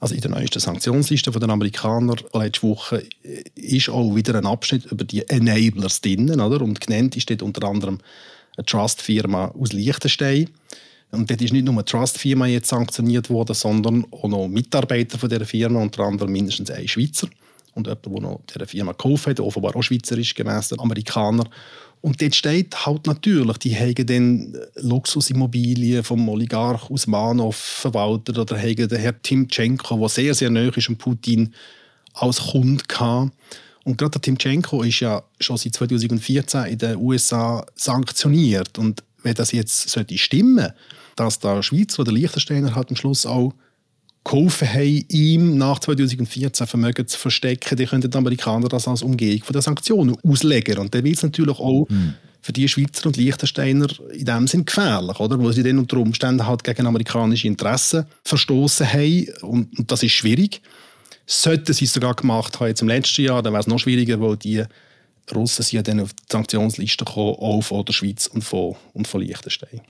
Also 0.00 0.14
in 0.14 0.20
der 0.20 0.30
neuesten 0.30 0.60
Sanktionsliste 0.60 1.30
der 1.30 1.48
Amerikaner 1.48 2.16
letzte 2.32 2.62
Woche 2.62 3.04
ist 3.54 3.88
auch 3.88 4.14
wieder 4.14 4.36
ein 4.36 4.46
Abschnitt 4.46 4.86
über 4.86 5.04
die 5.04 5.28
Enablers 5.28 6.00
drin, 6.00 6.30
oder? 6.40 6.62
Und 6.62 6.80
genannt 6.80 7.16
ist 7.16 7.30
dort 7.30 7.42
unter 7.42 7.66
anderem 7.66 7.98
eine 8.56 8.64
Trust-Firma 8.64 9.54
aus 9.58 9.72
Liechtenstein. 9.72 10.50
Und 11.10 11.30
dort 11.30 11.40
ist 11.40 11.52
nicht 11.52 11.64
nur 11.64 11.74
eine 11.74 11.84
Trust-Firma 11.84 12.46
sanktioniert 12.62 13.30
worden, 13.30 13.54
sondern 13.54 14.06
auch 14.10 14.28
noch 14.28 14.46
Mitarbeiter 14.46 15.18
von 15.18 15.30
dieser 15.30 15.46
Firma, 15.46 15.80
unter 15.80 16.04
anderem 16.04 16.30
mindestens 16.30 16.70
ein 16.70 16.86
Schweizer 16.86 17.28
und 17.78 17.86
jemand, 17.86 18.06
der 18.06 18.20
noch 18.20 18.40
dieser 18.52 18.66
Firma 18.66 18.92
gekauft 18.92 19.26
hat, 19.28 19.40
offenbar 19.40 19.74
auch 19.74 19.82
schweizerisch 19.82 20.34
gemäß 20.34 20.68
den 20.68 20.80
Amerikaner. 20.80 21.44
Und 22.00 22.22
dort 22.22 22.34
steht 22.34 22.86
halt 22.86 23.06
natürlich, 23.06 23.58
die 23.58 23.74
haben 23.74 24.06
dann 24.06 24.56
Luxusimmobilien 24.76 26.04
vom 26.04 26.28
Oligarch 26.28 26.88
Usmanov 26.90 27.56
verwaltet 27.56 28.38
oder 28.38 28.56
haben 28.56 28.88
den 28.88 28.98
Herr 28.98 29.20
Timchenko, 29.20 29.98
der 29.98 30.08
sehr, 30.08 30.34
sehr 30.34 30.50
nahe 30.50 30.68
ist 30.68 30.88
an 30.88 30.96
Putin, 30.96 31.54
als 32.14 32.40
Kunde 32.50 32.84
gehabt. 32.86 33.32
Und 33.84 33.98
gerade 33.98 34.12
der 34.12 34.22
Timchenko 34.22 34.82
ist 34.82 35.00
ja 35.00 35.22
schon 35.40 35.56
seit 35.56 35.74
2014 35.74 36.64
in 36.66 36.78
den 36.78 36.96
USA 36.96 37.64
sanktioniert. 37.74 38.78
Und 38.78 39.02
wenn 39.22 39.34
das 39.34 39.52
jetzt 39.52 39.88
sollte 39.88 40.18
stimmen, 40.18 40.72
dass 41.16 41.38
der 41.40 41.62
Schweiz 41.62 41.98
oder 41.98 42.12
der 42.12 42.20
Liechtensteiner 42.20 42.74
halt 42.74 42.90
am 42.90 42.96
Schluss 42.96 43.26
auch 43.26 43.54
geholfen 44.28 44.72
haben, 44.72 45.04
ihm 45.08 45.56
nach 45.56 45.78
2014 45.78 46.66
Vermögen 46.66 47.06
zu 47.06 47.18
verstecken, 47.18 47.76
die 47.76 47.86
können 47.86 48.08
die 48.08 48.16
Amerikaner 48.16 48.68
das 48.68 48.86
als 48.86 49.02
Umgehung 49.02 49.42
von 49.42 49.52
der 49.54 49.62
Sanktionen 49.62 50.16
auslegen. 50.22 50.78
Und 50.78 50.94
dann 50.94 51.04
wird 51.04 51.16
es 51.16 51.22
natürlich 51.22 51.58
auch 51.58 51.86
mhm. 51.88 52.14
für 52.42 52.52
die 52.52 52.68
Schweizer 52.68 53.06
und 53.06 53.16
Liechtensteiner 53.16 53.88
in 54.12 54.24
dem 54.26 54.46
Sinn 54.46 54.64
gefährlich, 54.64 55.18
oder? 55.18 55.38
Wo 55.38 55.50
sie 55.50 55.62
dann 55.62 55.78
unter 55.78 55.96
Umständen 55.96 56.46
halt 56.46 56.62
gegen 56.62 56.86
amerikanische 56.86 57.48
Interessen 57.48 58.04
verstoßen 58.24 58.92
haben. 58.92 59.28
Und, 59.40 59.78
und, 59.78 59.90
das 59.90 60.02
ist 60.02 60.12
schwierig. 60.12 60.60
Sollten 61.26 61.72
sie 61.72 61.86
es 61.86 61.92
sogar 61.92 62.14
gemacht 62.14 62.60
haben 62.60 62.68
jetzt 62.68 62.82
im 62.82 62.88
letzten 62.88 63.22
Jahr, 63.22 63.42
dann 63.42 63.52
wäre 63.52 63.60
es 63.60 63.66
noch 63.66 63.78
schwieriger, 63.78 64.20
weil 64.20 64.36
die 64.36 64.62
Russen 65.34 65.62
sind 65.62 65.72
ja 65.72 65.82
dann 65.82 66.00
auf 66.00 66.12
die 66.12 66.22
Sanktionsliste 66.30 67.04
gekommen, 67.04 67.36
auch 67.38 67.60
von 67.60 67.84
der 67.84 67.92
Schweiz 67.92 68.26
und 68.26 68.42
von, 68.42 68.76
und 68.92 69.08
von 69.08 69.20
Liechtenstein. 69.20 69.80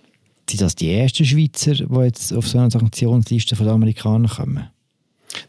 Sind 0.49 0.61
das 0.63 0.75
die 0.75 0.93
ersten 0.93 1.25
Schweizer, 1.25 1.75
die 1.75 2.01
jetzt 2.01 2.33
auf 2.33 2.49
so 2.49 2.59
eine 2.59 2.71
Sanktionsliste 2.71 3.57
von 3.57 3.67
den 3.67 3.75
Amerikanern 3.75 4.29
kommen? 4.29 4.69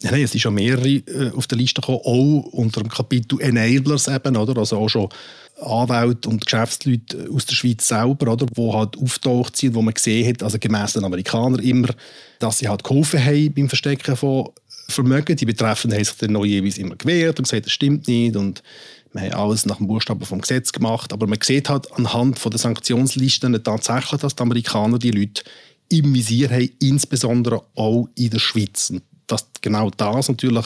Nein, 0.01 0.11
nein, 0.11 0.23
es 0.23 0.31
sind 0.31 0.41
schon 0.41 0.53
mehrere 0.53 0.87
äh, 0.87 1.31
auf 1.35 1.47
der 1.47 1.57
Liste 1.57 1.81
gekommen, 1.81 2.01
auch 2.03 2.49
unter 2.51 2.81
dem 2.81 2.89
Kapitel 2.89 3.39
Enablers 3.39 4.07
eben, 4.07 4.35
oder? 4.35 4.57
Also 4.57 4.77
auch 4.77 4.89
schon 4.89 5.09
Anwälte 5.61 6.29
und 6.29 6.45
Geschäftsleute 6.45 7.29
aus 7.33 7.45
der 7.45 7.55
Schweiz 7.55 7.87
selber, 7.87 8.33
oder? 8.33 8.45
Die 8.45 8.73
halt 8.73 8.97
auftaucht 8.97 9.55
sind, 9.55 9.75
wo 9.75 9.81
man 9.81 9.93
gesehen 9.93 10.27
hat, 10.27 10.43
also 10.43 10.57
gemäss 10.59 10.93
den 10.93 11.05
Amerikanern 11.05 11.59
immer, 11.59 11.89
dass 12.39 12.59
sie 12.59 12.67
halt 12.67 12.83
geholfen 12.83 13.23
haben 13.23 13.53
beim 13.53 13.69
Verstecken 13.69 14.15
von 14.15 14.49
Vermögen. 14.89 15.35
Die 15.35 15.45
Betreffenden 15.45 15.97
haben 15.97 16.05
sich 16.05 16.17
dann 16.17 16.33
noch 16.33 16.45
jeweils 16.45 16.77
immer 16.77 16.95
gewehrt 16.95 17.39
und 17.39 17.43
gesagt, 17.43 17.65
das 17.65 17.73
stimmt 17.73 18.07
nicht 18.07 18.35
und 18.35 18.63
wir 19.13 19.21
haben 19.21 19.33
alles 19.33 19.65
nach 19.65 19.77
dem 19.77 19.87
Buchstaben 19.87 20.21
vom 20.21 20.41
Gesetz 20.41 20.71
gemacht, 20.71 21.13
aber 21.13 21.25
man 21.25 21.39
sieht 21.41 21.69
halt 21.69 21.91
anhand 21.93 22.37
von 22.37 22.51
der 22.51 22.59
Sanktionslisten 22.59 23.61
tatsächlich, 23.63 24.21
dass 24.21 24.35
die 24.35 24.43
Amerikaner 24.43 24.99
die 24.99 25.11
Leute 25.11 25.43
im 25.89 26.13
Visier 26.13 26.49
haben, 26.49 26.69
insbesondere 26.79 27.63
auch 27.75 28.07
in 28.15 28.29
der 28.29 28.39
Schweiz. 28.39 28.91
Und 28.91 29.01
dass 29.25 29.47
genau 29.61 29.89
das 29.89 30.29
natürlich 30.29 30.65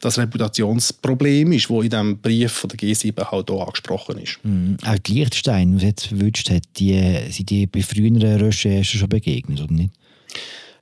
das 0.00 0.18
Reputationsproblem 0.18 1.52
ist, 1.52 1.68
das 1.68 1.76
in 1.76 1.90
diesem 1.90 2.18
Brief 2.18 2.52
von 2.52 2.70
der 2.70 2.78
G7 2.78 3.30
halt 3.30 3.50
auch 3.50 3.66
angesprochen 3.66 4.18
ist. 4.18 4.38
Mhm. 4.44 4.76
Auch 4.84 4.98
die 4.98 5.14
Liechtenstein, 5.14 5.74
was 5.76 5.82
jetzt 5.82 6.06
verwünscht 6.06 6.50
hat, 6.50 6.62
die, 6.76 7.20
sind 7.30 7.50
die 7.50 7.66
bei 7.66 7.82
früheren 7.82 8.22
Recherchen 8.22 8.98
schon 8.98 9.08
begegnet, 9.08 9.60
oder 9.60 9.72
nicht? 9.72 9.92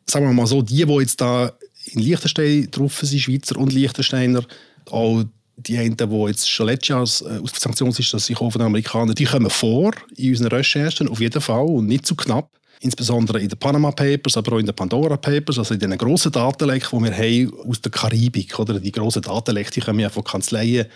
Sagen 0.04 0.26
wir 0.26 0.32
mal 0.32 0.46
so, 0.46 0.62
die, 0.62 0.84
die 0.84 0.98
jetzt 1.00 1.20
da 1.20 1.52
in 1.86 2.02
Liechtenstein 2.02 2.68
drauf 2.70 2.98
sind, 3.02 3.20
Schweizer 3.20 3.56
und 3.56 3.72
Liechtensteiner, 3.72 4.44
auch 4.90 5.24
die 5.56 5.78
einen, 5.78 5.96
die 5.96 6.04
jetzt 6.26 6.50
schon 6.50 6.66
letztes 6.66 6.88
Jahr 6.88 7.00
aus 7.00 7.24
der 7.24 7.40
Sanktionsliste 7.52 8.18
sich 8.18 8.36
von 8.36 8.50
den 8.50 8.62
Amerikanern, 8.62 9.14
die 9.14 9.24
kommen 9.24 9.50
vor 9.50 9.92
in 10.16 10.30
unseren 10.30 10.48
Recherchen, 10.48 11.08
auf 11.08 11.20
jeden 11.20 11.40
Fall, 11.40 11.64
und 11.64 11.86
nicht 11.86 12.06
zu 12.06 12.14
knapp. 12.14 12.50
Insbesondere 12.80 13.40
in 13.40 13.48
den 13.48 13.58
Panama 13.58 13.90
Papers, 13.90 14.36
aber 14.36 14.52
auch 14.52 14.58
in 14.58 14.66
den 14.66 14.74
Pandora 14.74 15.16
Papers, 15.16 15.58
also 15.58 15.72
in 15.72 15.80
den 15.80 15.96
grossen 15.96 16.30
Datenlecken, 16.30 16.98
die 16.98 17.10
wir 17.10 17.16
haben 17.16 17.68
aus 17.70 17.80
der 17.80 17.90
Karibik. 17.90 18.58
Oder? 18.58 18.78
Die 18.78 18.92
grossen 18.92 19.22
Datenlecken 19.22 19.72
die 19.74 19.80
kommen 19.80 20.00
ja 20.00 20.10
von 20.10 20.22
Kanzleien 20.22 20.86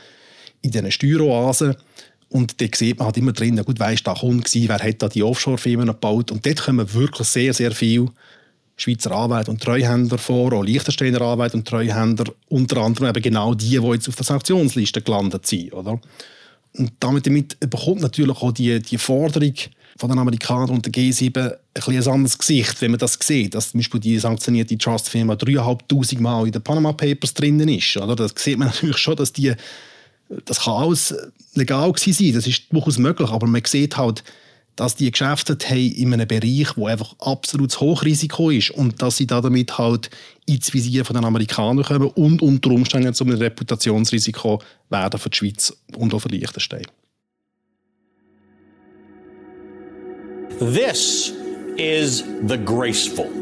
in 0.60 0.70
diesen 0.70 0.90
Steueroasen. 0.90 1.74
Und 2.28 2.60
dort 2.60 2.76
sieht 2.76 2.98
man 2.98 3.06
halt 3.06 3.16
immer 3.16 3.32
drin, 3.32 3.56
gut, 3.64 3.80
wer 3.80 3.88
war 3.88 3.94
da 3.94 4.14
Kunde, 4.14 4.44
wer 4.52 4.78
hat 4.78 5.02
da 5.02 5.08
die 5.08 5.22
Offshore-Firmen 5.22 5.86
gebaut. 5.86 6.30
Und 6.30 6.44
dort 6.44 6.62
kommen 6.62 6.92
wirklich 6.92 7.26
sehr, 7.26 7.54
sehr 7.54 7.72
viel 7.72 8.08
Schweizer 8.80 9.12
Anwälte 9.12 9.50
und 9.50 9.62
Treuhänder 9.62 10.16
vor, 10.16 10.54
auch 10.54 10.62
Liechtensteiner 10.62 11.20
Anwälte 11.20 11.58
und 11.58 11.68
Treuhänder, 11.68 12.24
unter 12.48 12.78
anderem 12.78 13.10
eben 13.10 13.22
genau 13.22 13.54
die, 13.54 13.78
die 13.78 13.86
jetzt 13.86 14.08
auf 14.08 14.16
der 14.16 14.24
Sanktionsliste 14.24 15.02
gelandet 15.02 15.46
sind. 15.46 15.74
Oder? 15.74 16.00
Und 16.76 16.92
damit, 16.98 17.26
damit 17.26 17.60
bekommt 17.60 18.00
natürlich 18.00 18.36
auch 18.40 18.52
die, 18.52 18.80
die 18.80 18.96
Forderung 18.96 19.54
von 19.98 20.08
den 20.08 20.18
Amerikanern 20.18 20.70
und 20.70 20.86
der 20.86 20.92
G7 20.92 21.36
ein, 21.38 21.58
ein 21.74 22.08
anderes 22.08 22.38
Gesicht, 22.38 22.80
wenn 22.80 22.92
man 22.92 23.00
das 23.00 23.18
sieht, 23.20 23.54
dass 23.54 23.72
zum 23.72 23.80
Beispiel 23.80 24.00
die 24.00 24.18
sanktionierte 24.18 24.78
Trust-Firma 24.78 25.34
3'500 25.34 26.20
Mal 26.20 26.46
in 26.46 26.52
den 26.52 26.62
Panama 26.62 26.92
Papers 26.92 27.34
drinnen 27.34 27.68
ist. 27.68 27.98
Oder? 27.98 28.16
Das 28.16 28.32
sieht 28.36 28.58
man 28.58 28.68
natürlich 28.72 28.96
schon, 28.96 29.16
dass 29.16 29.32
die, 29.32 29.52
das 30.46 30.60
kann 30.60 30.74
alles 30.74 31.14
legal 31.54 31.92
sein, 31.96 32.32
das 32.32 32.46
ist 32.46 32.62
durchaus 32.72 32.96
möglich, 32.96 33.28
aber 33.28 33.46
man 33.46 33.62
sieht 33.66 33.98
halt, 33.98 34.24
dass 34.80 34.96
die 34.96 35.10
Geschäfte 35.10 35.58
haben 35.62 35.92
in 35.92 36.14
einem 36.14 36.26
Bereich, 36.26 36.74
wo 36.74 36.86
einfach 36.86 37.14
absolutes 37.18 37.80
Hochrisiko 37.80 38.48
ist 38.48 38.70
und 38.70 39.02
dass 39.02 39.18
sie 39.18 39.26
damit 39.26 39.76
halt 39.76 40.08
ins 40.46 40.72
Visier 40.72 41.04
von 41.04 41.16
den 41.16 41.26
Amerikanern 41.26 41.84
kommen 41.84 42.08
und 42.08 42.40
unter 42.40 42.70
Umständen 42.70 43.12
zu 43.12 43.24
einem 43.24 43.36
Reputationsrisiko 43.36 44.62
werden 44.88 45.20
für 45.20 45.28
die 45.28 45.36
Schweiz 45.36 45.76
und 45.96 46.14
auch 46.14 46.20
für 46.20 46.30
Liechtenstein. 46.30 46.86
This 50.58 51.34
is 51.76 52.24
the 52.48 52.56
Graceful. 52.56 53.39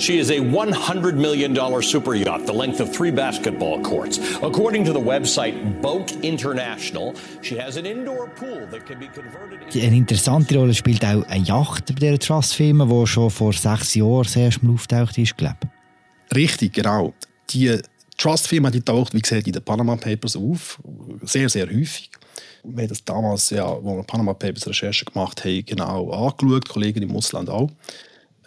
She 0.00 0.16
is 0.16 0.30
a 0.30 0.38
$100 0.38 1.16
million 1.16 1.54
super 1.82 2.14
yacht, 2.14 2.46
the 2.46 2.54
length 2.54 2.80
of 2.80 2.90
three 2.90 3.10
basketball 3.10 3.82
courts. 3.82 4.18
According 4.42 4.86
to 4.86 4.94
the 4.94 4.98
website 4.98 5.82
Boat 5.82 6.12
International, 6.22 7.14
she 7.42 7.54
has 7.56 7.76
an 7.76 7.84
indoor 7.84 8.28
pool 8.28 8.66
that 8.70 8.86
can 8.86 8.98
be 8.98 9.08
converted 9.08 9.60
into... 9.60 9.78
Eine 9.78 9.96
interessante 9.98 10.56
Rolle 10.56 10.72
spielt 10.72 11.04
auch 11.04 11.22
eine 11.28 11.44
Yacht 11.44 11.88
bei 11.88 12.00
dieser 12.00 12.18
Trust-Firma, 12.18 12.86
die 12.86 13.06
schon 13.06 13.28
vor 13.28 13.52
sechs 13.52 13.94
Jahren 13.94 14.22
das 14.22 14.36
erste 14.36 14.64
Mal 14.64 14.72
auftaucht 14.72 15.18
ist, 15.18 15.36
glaube 15.36 15.58
Richtig, 16.34 16.72
genau. 16.72 17.12
Die 17.50 17.78
Trust-Firma 18.16 18.70
die 18.70 18.80
taucht, 18.80 19.12
wie 19.12 19.20
gesagt, 19.20 19.48
in 19.48 19.52
den 19.52 19.62
Panama 19.62 19.96
Papers 19.96 20.34
auf. 20.34 20.80
Sehr, 21.24 21.50
sehr 21.50 21.66
häufig. 21.66 22.10
Wir 22.64 22.84
haben 22.84 22.88
das 22.88 23.04
damals, 23.04 23.50
ja, 23.50 23.66
wo 23.82 23.96
wir 23.96 24.02
Panama 24.04 24.32
Papers 24.32 24.66
Recherche 24.66 25.04
gemacht 25.04 25.44
haben, 25.44 25.62
genau 25.66 26.10
angeschaut, 26.10 26.66
Kollegen 26.70 27.02
im 27.02 27.14
Ausland 27.14 27.50
auch. 27.50 27.68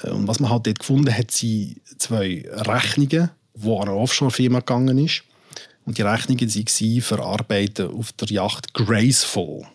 Und 0.01 0.27
was 0.27 0.39
man 0.39 0.49
halt 0.49 0.67
dort 0.67 0.79
gefunden 0.79 1.15
hat, 1.15 1.31
sind 1.31 1.79
zwei 1.97 2.43
Rechnungen, 2.49 3.29
die 3.53 3.69
an 3.69 3.81
eine 3.81 3.93
Offshore-Firma 3.93 4.59
gegangen 4.59 4.97
ist. 4.97 5.23
Und 5.85 5.97
die 5.97 6.01
Rechnungen 6.01 6.49
waren 6.49 7.01
für 7.01 7.23
Arbeiten 7.23 7.87
auf 7.87 8.11
der 8.13 8.29
Yacht 8.29 8.73
Graceful. 8.73 9.65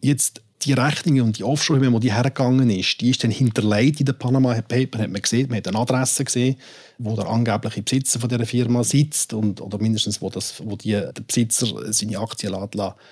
Jetzt 0.00 0.42
die 0.62 0.74
Rechnungen 0.74 1.22
und 1.22 1.38
die 1.38 1.44
Offshore, 1.44 1.92
wo 1.92 1.98
die 1.98 2.12
hergegangen 2.12 2.68
ist, 2.68 3.00
die 3.00 3.10
ist 3.10 3.24
dann 3.24 3.30
hinterlegt 3.30 4.00
in 4.00 4.06
den 4.06 4.18
Panama 4.18 4.60
Papers, 4.60 5.00
hat 5.00 5.10
man 5.10 5.22
gesehen, 5.22 5.48
man 5.48 5.58
hat 5.58 5.68
eine 5.68 5.78
Adresse 5.78 6.24
gesehen, 6.24 6.56
wo 6.98 7.16
der 7.16 7.26
angebliche 7.26 7.82
Besitzer 7.82 8.20
von 8.20 8.28
dieser 8.28 8.44
Firma 8.44 8.84
sitzt 8.84 9.32
und, 9.32 9.60
oder 9.60 9.78
mindestens 9.78 10.20
wo, 10.20 10.28
das, 10.28 10.62
wo 10.62 10.76
die, 10.76 10.92
der 10.92 11.12
Besitzer 11.26 11.92
seine 11.92 12.18
Aktien 12.18 12.54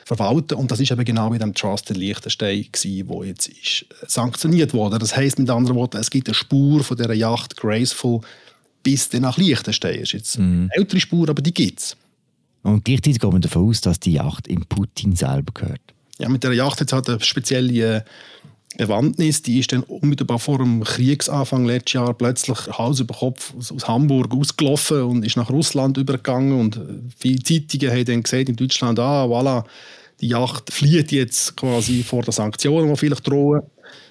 verwalten 0.04 0.54
und 0.54 0.70
das 0.70 0.80
ist 0.80 0.90
eben 0.90 1.04
genau 1.04 1.32
wie 1.32 1.38
dem 1.38 1.54
Trust 1.54 1.90
in 1.90 1.96
Liechtenstein 1.96 2.66
gewesen, 2.70 3.08
wo 3.08 3.24
jetzt 3.24 3.48
ist 3.48 3.86
äh, 4.02 4.06
sanktioniert 4.06 4.74
wurde. 4.74 4.98
Das 4.98 5.16
heißt 5.16 5.38
mit 5.38 5.48
anderen 5.48 5.76
Worten, 5.76 5.96
es 5.96 6.10
gibt 6.10 6.28
eine 6.28 6.34
Spur 6.34 6.84
von 6.84 6.96
dieser 6.96 7.14
Yacht 7.14 7.56
Graceful 7.56 8.20
bis 8.82 9.08
dann 9.08 9.22
nach 9.22 9.38
Liechtenstein. 9.38 10.00
Das 10.00 10.02
ist 10.02 10.12
jetzt 10.12 10.38
mhm. 10.38 10.68
eine 10.70 10.82
ältere 10.82 11.00
Spur, 11.00 11.28
aber 11.28 11.40
die 11.40 11.54
gibt 11.54 11.80
es. 11.80 11.96
Und 12.62 12.84
gleichzeitig 12.84 13.20
geht 13.20 13.32
man 13.32 13.40
davon 13.40 13.68
aus, 13.68 13.80
dass 13.80 13.98
die 14.00 14.12
Yacht 14.12 14.46
in 14.48 14.66
Putin 14.66 15.16
selber 15.16 15.52
gehört 15.54 15.80
ja, 16.18 16.28
mit 16.28 16.44
der 16.44 16.52
Yacht 16.52 16.80
jetzt 16.80 16.92
hat 16.92 17.08
eine 17.08 17.20
spezielle 17.20 18.04
Bewandtnis, 18.76 19.42
die 19.42 19.58
ist 19.58 19.72
dann 19.72 19.82
unmittelbar 19.82 20.38
vor 20.38 20.58
dem 20.58 20.84
Kriegsanfang 20.84 21.64
letztes 21.64 21.94
Jahr 21.94 22.14
plötzlich 22.14 22.58
Hals 22.68 23.00
über 23.00 23.14
Kopf 23.14 23.54
aus, 23.54 23.88
Hamburg 23.88 24.32
ausgelaufen 24.32 25.02
und 25.02 25.24
ist 25.24 25.36
nach 25.36 25.50
Russland 25.50 25.96
übergegangen 25.96 26.58
und 26.58 26.80
viele 27.18 27.42
Zeitungen 27.42 27.90
haben 27.90 28.04
dann 28.04 28.22
gesehen 28.22 28.46
in 28.46 28.56
Deutschland, 28.56 28.98
ah, 28.98 29.24
voilà, 29.24 29.64
die 30.20 30.28
Yacht 30.28 30.72
flieht 30.72 31.12
jetzt 31.12 31.56
quasi 31.56 32.02
vor 32.02 32.22
den 32.22 32.32
Sanktionen, 32.32 32.90
die 32.90 32.96
vielleicht 32.96 33.26
drohen. 33.26 33.62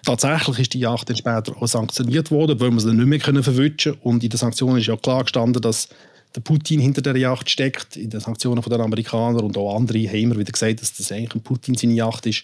Tatsächlich 0.04 0.60
ist 0.60 0.74
die 0.74 0.80
Yacht 0.80 1.10
dann 1.10 1.18
später 1.18 1.56
auch 1.62 1.68
sanktioniert 1.68 2.32
worden, 2.32 2.60
weil 2.60 2.72
man 2.72 2.80
sie 2.80 2.94
nicht 2.94 3.28
mehr 3.28 3.44
verwischen 3.44 3.94
können. 3.94 3.98
Und 4.02 4.24
in 4.24 4.30
den 4.30 4.38
Sanktionen 4.38 4.78
ist 4.78 4.88
ja 4.88 4.96
klar 4.96 5.24
gestanden, 5.24 5.62
dass 5.62 5.90
der 6.38 6.42
Putin 6.42 6.80
hinter 6.80 7.02
der 7.02 7.18
Yacht 7.18 7.50
steckt, 7.50 7.98
in 7.98 8.12
den 8.12 8.20
Sanktionen 8.20 8.62
der 8.62 8.80
Amerikaner 8.80 9.44
und 9.44 9.58
auch 9.58 9.76
andere 9.76 10.08
haben 10.08 10.20
immer 10.20 10.38
wieder 10.38 10.52
gesagt, 10.52 10.82
dass 10.82 10.94
das 10.94 11.12
eigentlich 11.12 11.34
ein 11.34 11.42
Putin 11.42 11.74
seine 11.74 11.96
Yacht 11.96 12.28
ist. 12.28 12.44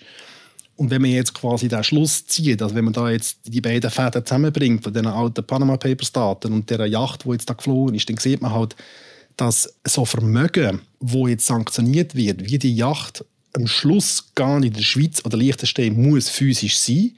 Und 0.76 0.90
wenn 0.90 1.04
man 1.04 1.12
jetzt 1.12 1.36
quasi 1.36 1.68
den 1.68 1.84
Schluss 1.84 2.26
zieht, 2.26 2.60
also 2.64 2.74
wenn 2.74 2.86
man 2.86 2.94
da 2.94 3.12
jetzt 3.12 3.38
die 3.46 3.62
beiden 3.62 3.92
Fäden 3.92 4.26
zusammenbringt, 4.26 4.84
von 4.84 4.94
den 4.94 5.06
alten 5.06 5.46
Panama 5.46 5.78
Papers 5.78 6.12
Daten 6.12 6.54
und 6.54 6.68
der 6.72 6.88
Yacht, 6.88 7.24
die 7.24 7.30
jetzt 7.30 7.48
da 7.48 7.54
geflogen 7.54 7.94
ist, 7.94 8.10
dann 8.10 8.18
sieht 8.18 8.42
man 8.42 8.52
halt, 8.52 8.76
dass 9.38 9.72
so 9.86 10.06
Vermögen, 10.06 10.82
wo 11.00 11.28
jetzt 11.28 11.46
sanktioniert 11.46 12.16
wird, 12.16 12.50
wie 12.50 12.58
die 12.58 12.76
Yacht 12.76 13.24
am 13.54 13.68
Schluss 13.68 14.32
gar 14.34 14.60
nicht 14.60 14.70
in 14.70 14.78
der 14.78 14.82
Schweiz 14.82 15.24
oder 15.24 15.38
Liechtenstein 15.38 16.02
muss 16.02 16.30
physisch 16.30 16.80
sein. 16.80 17.12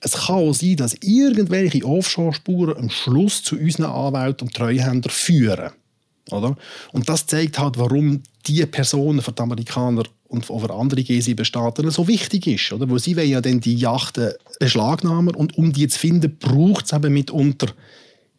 Es 0.00 0.12
kann 0.12 0.36
auch 0.36 0.52
sein, 0.52 0.76
dass 0.76 0.94
irgendwelche 1.00 1.84
Offshore-Spuren 1.84 2.76
am 2.76 2.90
Schluss 2.90 3.42
zu 3.42 3.56
unseren 3.56 3.86
Anwälten 3.86 4.46
und 4.46 4.54
Treuhändern 4.54 5.10
führen. 5.10 5.72
Oder? 6.30 6.56
Und 6.92 7.08
das 7.08 7.26
zeigt 7.26 7.58
halt, 7.58 7.78
warum 7.78 8.22
diese 8.46 8.66
Personen 8.66 9.22
für 9.22 9.32
die 9.32 9.42
Amerikaner 9.42 10.04
und 10.28 10.46
für 10.46 10.72
andere 10.72 11.00
G7-Staaten 11.00 11.90
so 11.90 12.08
wichtig 12.08 12.46
ist. 12.46 12.72
Oder? 12.72 12.88
Weil 12.88 12.98
sie 12.98 13.16
wollen 13.16 13.28
ja 13.28 13.40
dann 13.40 13.60
die 13.60 13.76
Yachten 13.76 14.32
beschlagnahmen 14.58 15.34
und 15.34 15.58
um 15.58 15.72
die 15.72 15.88
zu 15.88 15.98
finden, 15.98 16.38
braucht 16.38 16.86
es 16.86 16.92
eben 16.92 17.12
mitunter 17.12 17.68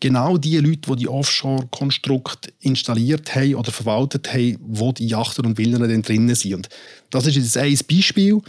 genau 0.03 0.37
die 0.37 0.57
Leute, 0.57 0.91
die 0.91 0.95
die 0.97 1.07
Offshore-Konstrukte 1.07 2.51
installiert 2.59 3.33
haben 3.35 3.55
oder 3.55 3.71
verwaltet 3.71 4.33
haben, 4.33 4.57
wo 4.59 4.91
die 4.91 5.07
Yachten 5.07 5.45
und 5.45 5.55
Villen 5.55 5.79
dann 5.79 6.01
drinnen 6.01 6.35
sind. 6.35 6.55
Und 6.55 6.69
das 7.11 7.25
ist 7.27 7.35
jetzt 7.35 7.57
ein 7.57 7.77
Beispiel. 7.89 8.41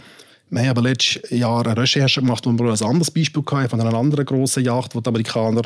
Wir 0.49 0.61
haben 0.61 0.69
aber 0.69 0.81
letztes 0.81 1.29
Jahr 1.29 1.65
eine 1.65 1.77
Recherche 1.77 2.19
gemacht, 2.19 2.45
wo 2.45 2.51
wir 2.51 2.71
ein 2.71 2.81
anderes 2.85 3.09
Beispiel 3.09 3.43
hatten, 3.49 3.69
von 3.69 3.79
einer 3.79 3.93
anderen 3.93 4.25
grossen 4.25 4.65
Yacht, 4.65 4.95
wo 4.95 4.99
die 4.99 5.07
Amerikaner 5.07 5.61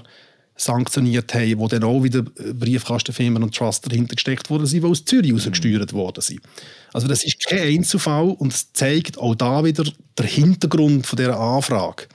sanktioniert 0.59 1.33
haben, 1.33 1.59
wo 1.59 1.67
dann 1.67 1.83
auch 1.83 2.03
wieder 2.03 2.23
Briefkastenfirmen 2.23 3.41
und 3.43 3.55
Trust 3.55 3.89
dahinter 3.89 4.15
gesteckt 4.15 4.49
wurden, 4.49 4.67
die 4.67 4.83
aus 4.83 5.05
Zürich 5.05 5.31
mhm. 5.31 5.51
gesteuert 5.51 5.93
worden 5.93 6.21
sind. 6.21 6.41
Also 6.93 7.07
das 7.07 7.23
ist 7.23 7.45
kein 7.45 7.67
Einzelfall 7.67 8.29
und 8.29 8.53
es 8.53 8.73
zeigt 8.73 9.17
auch 9.17 9.35
da 9.35 9.63
wieder 9.63 9.85
den 10.17 10.25
Hintergrund 10.25 11.07
von 11.07 11.17
dieser 11.17 11.39
Anfrage, 11.39 12.07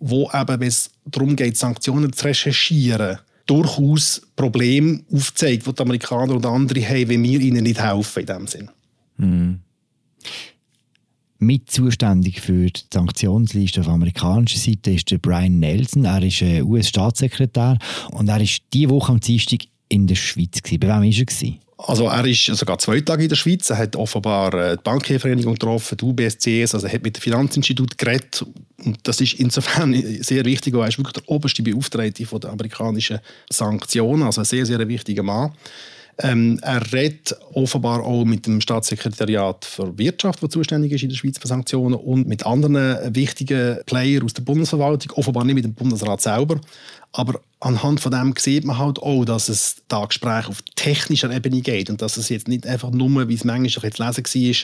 wo 0.00 0.30
eben, 0.32 0.60
wenn 0.60 0.68
es 0.68 0.90
darum 1.06 1.36
geht, 1.36 1.56
Sanktionen 1.56 2.12
zu 2.12 2.24
recherchieren, 2.26 3.18
durchaus 3.46 4.22
Probleme 4.36 5.00
aufzeigt, 5.12 5.66
die 5.66 5.72
die 5.72 5.82
Amerikaner 5.82 6.34
und 6.34 6.44
andere 6.44 6.86
haben, 6.86 7.08
wenn 7.08 7.22
wir 7.22 7.40
ihnen 7.40 7.62
nicht 7.62 7.82
helfen 7.82 8.20
in 8.20 8.26
diesem 8.26 8.46
Sinn. 8.46 8.70
Mhm 9.16 9.60
mit 11.38 11.70
zuständig 11.70 12.40
für 12.40 12.66
die 12.66 12.80
Sanktionsliste 12.92 13.80
auf 13.80 13.88
amerikanischer 13.88 14.58
Seite 14.58 14.90
ist 14.92 15.10
der 15.10 15.18
Brian 15.18 15.58
Nelson. 15.58 16.04
Er 16.04 16.22
ist 16.22 16.42
US-Staatssekretär 16.42 17.78
und 18.10 18.28
er 18.28 18.40
ist 18.40 18.62
diese 18.72 18.90
Woche 18.90 19.12
am 19.12 19.20
Dienstag 19.20 19.60
in 19.88 20.06
der 20.06 20.16
Schweiz. 20.16 20.62
Gewesen. 20.62 20.80
Bei 20.80 20.88
wem 20.88 21.02
war 21.02 21.42
er? 21.42 21.68
Also 21.78 22.08
er 22.08 22.26
ist 22.26 22.44
sogar 22.44 22.78
zwei 22.78 23.00
Tage 23.00 23.22
in 23.22 23.28
der 23.28 23.36
Schweiz. 23.36 23.70
Er 23.70 23.78
hat 23.78 23.94
offenbar 23.94 24.52
äh, 24.52 24.76
die 24.76 24.82
Bankvereinigung 24.82 25.52
getroffen, 25.52 25.96
die 25.96 26.04
UBSCS, 26.04 26.74
also 26.74 26.86
er 26.88 26.92
hat 26.92 27.04
mit 27.04 27.16
dem 27.16 27.20
Finanzinstitut 27.20 27.96
geredet. 27.96 28.44
Und 28.84 28.98
das 29.04 29.20
ist 29.20 29.34
insofern 29.34 29.94
sehr 30.20 30.44
wichtig, 30.44 30.74
weil 30.74 30.82
er 30.82 30.88
ist 30.88 30.98
wirklich 30.98 31.24
der 31.24 31.28
oberste 31.28 31.62
Beauftragte 31.62 32.24
der 32.24 32.50
amerikanischen 32.50 33.20
Sanktionen, 33.48 34.24
also 34.24 34.40
ein 34.40 34.44
sehr, 34.44 34.66
sehr 34.66 34.86
wichtiger 34.88 35.22
Mann. 35.22 35.52
Ähm, 36.20 36.58
er 36.62 36.92
redet 36.92 37.36
offenbar 37.54 38.02
auch 38.02 38.24
mit 38.24 38.44
dem 38.46 38.60
Staatssekretariat 38.60 39.64
für 39.64 39.96
Wirtschaft, 39.98 40.42
das 40.42 40.50
zuständig 40.50 40.90
ist 40.90 41.04
in 41.04 41.10
der 41.10 41.16
Schweiz 41.16 41.38
für 41.38 41.46
Sanktionen, 41.46 41.94
und 41.94 42.26
mit 42.26 42.44
anderen 42.44 43.14
wichtigen 43.14 43.78
Playern 43.86 44.24
aus 44.24 44.34
der 44.34 44.42
Bundesverwaltung, 44.42 45.12
offenbar 45.12 45.44
nicht 45.44 45.54
mit 45.54 45.64
dem 45.64 45.74
Bundesrat 45.74 46.20
selber. 46.20 46.60
Aber 47.12 47.40
anhand 47.60 48.00
von 48.00 48.10
dem 48.10 48.34
sieht 48.36 48.64
man 48.64 48.78
halt 48.78 48.98
auch, 48.98 49.24
dass 49.24 49.48
es 49.48 49.76
da 49.86 50.04
Gespräche 50.06 50.48
auf 50.48 50.60
technischer 50.74 51.30
Ebene 51.30 51.60
geht 51.60 51.88
und 51.88 52.02
dass 52.02 52.16
es 52.16 52.28
jetzt 52.30 52.48
nicht 52.48 52.66
einfach 52.66 52.90
nur, 52.90 53.28
wie 53.28 53.34
es 53.34 53.44
manchmal 53.44 53.84
jetzt 53.84 53.98
lesen 54.00 54.24
war, 54.24 54.56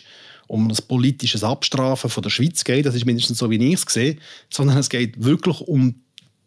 um 0.49 0.69
ein 0.69 0.77
politisches 0.89 1.45
Abstrafen 1.45 2.11
von 2.11 2.23
der 2.23 2.31
Schweiz 2.31 2.65
geht, 2.65 2.85
das 2.85 2.97
ist 2.97 3.07
mindestens 3.07 3.39
so, 3.39 3.49
wie 3.49 3.65
ich 3.65 3.75
es 3.75 3.93
sehe, 3.93 4.17
sondern 4.51 4.77
es 4.77 4.91
geht 4.91 5.25
wirklich 5.25 5.61
um 5.61 6.04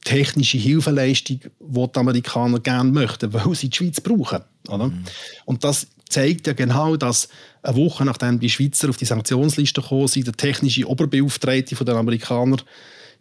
technische 0.08 0.58
Hilfeleistung, 0.58 1.42
die 1.60 1.88
die 1.92 2.00
Amerikaner 2.00 2.60
gerne 2.62 2.90
möchten, 2.90 3.34
weil 3.34 3.54
sie 3.56 3.70
die 3.70 3.76
Schweiz 3.76 4.00
brauchen. 4.00 4.42
Oder? 4.70 4.88
Mhm. 4.88 5.04
Und 5.44 5.64
das 5.66 5.88
zeigt 6.08 6.48
ja 6.48 6.54
genau, 6.54 6.96
dass 6.96 7.28
eine 7.62 7.76
Woche 7.76 8.06
nachdem 8.06 8.40
die 8.40 8.50
Schweizer 8.50 8.90
auf 8.90 8.96
die 8.96 9.06
Sanktionsliste 9.06 9.82
gekommen 9.82 10.08
sind, 10.08 10.28
der 10.28 10.34
technische 10.34 10.88
Oberbeauftragte 10.88 11.84
der 11.84 11.96
Amerikaner 11.96 12.58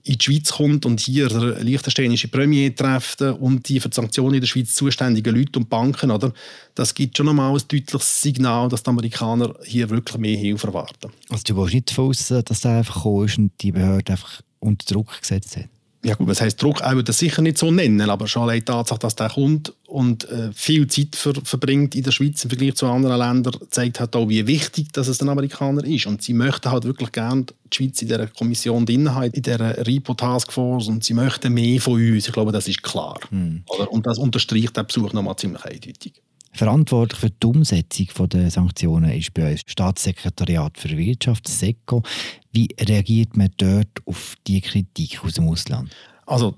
in 0.04 0.16
die 0.16 0.24
Schweiz 0.24 0.52
kommt 0.52 0.86
und 0.86 1.00
hier 1.00 1.28
der 1.28 1.64
liechtensteinische 1.64 2.28
Premier 2.28 2.72
trifft 2.72 3.20
und 3.20 3.68
die 3.68 3.80
für 3.80 3.88
die 3.88 3.96
Sanktionen 3.96 4.34
in 4.34 4.40
der 4.40 4.46
Schweiz 4.46 4.76
zuständigen 4.76 5.34
Leute 5.34 5.58
und 5.58 5.68
Banken, 5.68 6.12
oder? 6.12 6.32
das 6.76 6.94
gibt 6.94 7.16
schon 7.16 7.28
einmal 7.28 7.52
ein 7.52 7.62
deutliches 7.66 8.22
Signal, 8.22 8.68
dass 8.68 8.84
die 8.84 8.90
Amerikaner 8.90 9.56
hier 9.64 9.90
wirklich 9.90 10.18
mehr 10.18 10.38
Hilfe 10.38 10.68
erwarten. 10.68 11.10
Also 11.30 11.42
du 11.48 11.56
willst 11.56 11.74
nicht 11.74 11.90
davon 11.90 12.10
aus, 12.10 12.28
dass 12.28 12.64
er 12.64 12.78
einfach 12.78 12.94
gekommen 12.94 13.26
ist 13.26 13.38
und 13.38 13.50
die 13.60 13.72
Behörde 13.72 14.12
einfach 14.12 14.42
unter 14.60 14.94
Druck 14.94 15.20
gesetzt 15.20 15.56
hat? 15.56 15.75
Ja 16.04 16.14
gut, 16.14 16.28
was 16.28 16.40
heißt 16.40 16.62
Druck? 16.62 16.80
Er 16.80 16.92
würde 16.92 17.04
das 17.04 17.18
sicher 17.18 17.42
nicht 17.42 17.58
so 17.58 17.70
nennen, 17.70 18.08
aber 18.08 18.28
schon 18.28 18.42
allein 18.42 18.60
die 18.60 18.64
Tatsache, 18.64 18.98
dass 18.98 19.16
der 19.16 19.30
kommt 19.30 19.72
und 19.86 20.28
äh, 20.28 20.52
viel 20.52 20.86
Zeit 20.86 21.16
ver 21.16 21.34
verbringt 21.42 21.94
in 21.94 22.02
der 22.02 22.12
Schweiz 22.12 22.44
im 22.44 22.50
Vergleich 22.50 22.74
zu 22.74 22.86
anderen 22.86 23.18
Ländern, 23.18 23.56
zeigt 23.70 24.00
halt 24.00 24.14
auch, 24.14 24.28
wie 24.28 24.46
wichtig 24.46 24.92
dass 24.92 25.08
es 25.08 25.18
den 25.18 25.28
Amerikaner 25.28 25.84
ist. 25.84 26.06
Und 26.06 26.22
sie 26.22 26.34
möchten 26.34 26.70
halt 26.70 26.84
wirklich 26.84 27.12
gerne 27.12 27.46
die 27.72 27.76
Schweiz 27.76 28.02
in 28.02 28.08
dieser 28.08 28.26
Kommission 28.28 28.86
drin 28.86 29.14
haben, 29.14 29.30
in 29.32 29.42
dieser 29.42 29.86
Repo 29.86 30.14
Taskforce 30.14 30.88
und 30.88 31.04
sie 31.04 31.14
möchten 31.14 31.52
mehr 31.52 31.80
von 31.80 31.94
uns. 31.94 32.26
Ich 32.26 32.32
glaube, 32.32 32.52
das 32.52 32.68
ist 32.68 32.82
klar. 32.82 33.18
Mhm. 33.30 33.64
Und 33.90 34.06
das 34.06 34.18
unterstreicht 34.18 34.76
der 34.76 34.84
Besuch 34.84 35.12
nochmal 35.12 35.36
ziemlich 35.36 35.64
eindeutig. 35.64 36.12
Verantwortlich 36.56 37.20
für 37.20 37.28
die 37.28 37.46
Umsetzung 37.46 38.28
der 38.30 38.50
Sanktionen 38.50 39.10
ist 39.10 39.34
bei 39.34 39.52
uns 39.52 39.60
Staatssekretariat 39.66 40.78
für 40.78 40.88
Wirtschaft, 40.96 41.46
SECO. 41.46 42.02
Wie 42.50 42.66
reagiert 42.80 43.36
man 43.36 43.50
dort 43.58 43.88
auf 44.06 44.36
die 44.46 44.62
Kritik 44.62 45.22
aus 45.22 45.34
dem 45.34 45.50
Ausland? 45.50 45.90
Also 46.24 46.54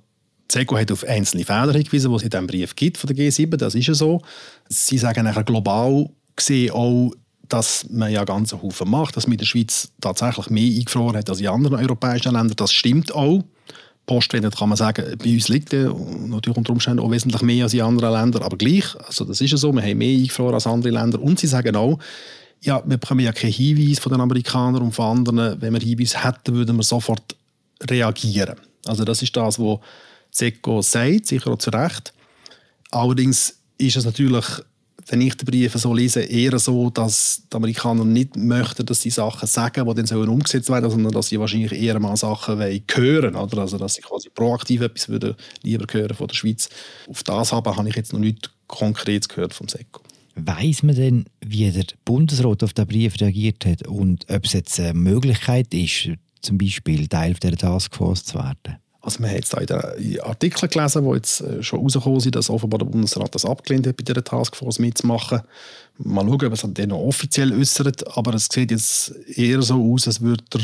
SECO 0.53 0.79
hat 0.79 0.93
auf 0.93 1.03
einzelne 1.03 1.45
Fehler 1.45 1.73
hingewiesen, 1.73 2.13
die 2.13 2.17
es 2.17 2.23
in 2.23 2.31
diesem 2.31 2.47
Brief 2.47 2.77
gibt 2.77 2.97
von 2.97 3.13
der 3.13 3.17
G7, 3.17 3.57
das 3.57 3.75
ist 3.75 3.89
ja 3.89 3.95
so. 3.95 4.23
Sie 4.69 4.99
sagen 4.99 5.25
nachher 5.25 5.43
global 5.43 6.09
gesehen 6.37 6.71
auch, 6.71 7.11
dass 7.49 7.85
man 7.91 8.13
ja 8.13 8.25
ganz 8.25 8.53
Haufen 8.53 8.89
macht, 8.89 9.17
dass 9.17 9.27
man 9.27 9.33
in 9.33 9.39
der 9.39 9.47
Schweiz 9.47 9.91
tatsächlich 10.01 10.49
mehr 10.49 10.77
eingefroren 10.77 11.17
hat 11.17 11.29
als 11.29 11.41
in 11.41 11.49
anderen 11.49 11.81
europäischen 11.81 12.35
Ländern. 12.35 12.55
Das 12.57 12.73
stimmt 12.73 13.13
auch. 13.13 13.43
Postwende 14.09 14.51
kann 14.51 14.71
man 14.71 14.77
sagen, 14.77 15.17
bei 15.23 15.35
uns 15.35 15.49
liegt 15.49 15.73
er 15.73 15.95
natürlich 16.27 16.57
unter 16.57 16.73
Umständen 16.73 17.01
auch 17.01 17.11
wesentlich 17.11 17.43
mehr 17.43 17.65
als 17.65 17.75
in 17.75 17.83
anderen 17.83 18.13
Ländern, 18.13 18.43
aber 18.43 18.57
gleich, 18.57 18.97
also 19.07 19.25
das 19.25 19.41
ist 19.41 19.51
ja 19.51 19.57
so, 19.57 19.73
wir 19.73 19.83
haben 19.83 19.99
mehr 19.99 20.17
eingefroren 20.17 20.55
als 20.55 20.67
andere 20.67 20.93
Länder 20.93 21.21
und 21.21 21.39
sie 21.39 21.47
sagen 21.47 21.77
auch, 21.77 21.99
ja, 22.63 22.83
wir 22.87 22.97
bekommen 22.97 23.21
ja 23.21 23.33
keinen 23.33 23.53
Hinweis 23.53 23.99
von 23.99 24.11
den 24.11 24.21
Amerikanern 24.21 24.83
und 24.83 24.93
von 24.93 25.19
anderen, 25.19 25.61
wenn 25.61 25.75
wir 25.75 25.81
Hinweis 25.81 26.25
hätten, 26.25 26.55
würden 26.55 26.77
wir 26.77 26.83
sofort 26.83 27.37
reagieren. 27.89 28.57
Also 28.87 29.05
das 29.05 29.23
ist 29.23 29.37
das, 29.37 29.59
was 29.59 29.79
SECO 30.31 30.83
sagt, 30.83 31.27
sicher 31.27 31.51
auch 31.51 31.59
zu 31.59 31.71
Recht. 31.71 32.13
Allerdings 32.91 33.59
ist 33.77 33.97
es 33.97 34.05
natürlich 34.07 34.47
wenn 35.09 35.21
ich 35.21 35.37
die 35.37 35.45
Briefe 35.45 35.79
so 35.79 35.95
lese, 35.95 36.21
eher 36.21 36.59
so, 36.59 36.91
dass 36.91 37.43
die 37.51 37.57
Amerikaner 37.57 38.05
nicht 38.05 38.37
möchten, 38.37 38.85
dass 38.85 39.03
sie 39.03 39.11
Sachen 39.11 39.49
sagen, 39.49 39.87
die 39.89 39.95
dann 39.95 40.07
sollen 40.07 40.29
umgesetzt 40.29 40.69
werden, 40.69 40.91
sondern 40.91 41.13
dass 41.13 41.29
sie 41.29 41.41
wahrscheinlich 41.41 41.73
eher 41.73 41.99
mal 41.99 42.17
Sachen 42.17 42.59
wollen 42.59 42.83
hören, 42.93 43.35
oder? 43.35 43.59
Also, 43.59 43.79
dass 43.79 43.95
sie 43.95 44.03
quasi 44.03 44.29
proaktiv 44.29 44.83
etwas 44.83 45.09
würden 45.09 45.35
lieber 45.63 45.87
hören 45.91 46.15
von 46.15 46.29
der 46.29 46.35
Schweiz. 46.35 46.69
Auf 47.09 47.23
das 47.23 47.53
habe 47.53 47.89
ich 47.89 47.97
jetzt 47.97 48.13
noch 48.13 48.21
nichts 48.21 48.51
Konkretes 48.67 49.29
gehört 49.29 49.55
vom 49.55 49.69
SECO. 49.69 50.03
Weiß 50.35 50.83
man 50.83 50.95
denn, 50.95 51.25
wie 51.41 51.71
der 51.71 51.87
Bundesrat 52.05 52.63
auf 52.63 52.73
den 52.73 52.87
Brief 52.87 53.21
reagiert 53.21 53.65
hat 53.65 53.89
und 53.89 54.27
ob 54.31 54.45
es 54.45 54.53
jetzt 54.53 54.79
eine 54.79 54.95
Möglichkeit 54.95 55.75
ist, 55.75 56.11
zum 56.43 56.59
Beispiel 56.59 57.09
Teil 57.09 57.35
der 57.35 57.57
Taskforce 57.57 58.25
zu 58.25 58.35
werden? 58.35 58.79
Also 59.01 59.21
wir 59.21 59.29
haben 59.29 59.37
jetzt 59.37 59.55
da 59.55 59.79
in 59.93 60.21
Artikeln 60.21 60.71
gelesen, 60.71 61.05
die 61.05 61.15
jetzt 61.15 61.41
äh, 61.41 61.63
schon 61.63 61.81
rausgekommen 61.81 62.21
sind, 62.21 62.35
dass 62.35 62.51
offenbar 62.51 62.79
der 62.79 62.87
Bundesrat 62.87 63.35
das 63.35 63.45
abgelehnt 63.45 63.87
hat, 63.87 63.97
bei 63.97 64.03
dieser 64.03 64.25
Taskforce 64.25 64.81
mitzumachen. 64.81 65.43
Mal 65.99 66.25
schauen, 66.27 66.47
ob 66.47 66.53
es 66.53 66.67
dann 66.67 66.89
noch 66.89 66.99
offiziell 66.99 67.53
äußert, 67.53 68.17
aber 68.17 68.35
es 68.35 68.49
sieht 68.51 68.71
jetzt 68.71 69.15
eher 69.37 69.63
so 69.63 69.93
aus, 69.93 70.07
als 70.07 70.21
würde 70.21 70.45
der 70.53 70.63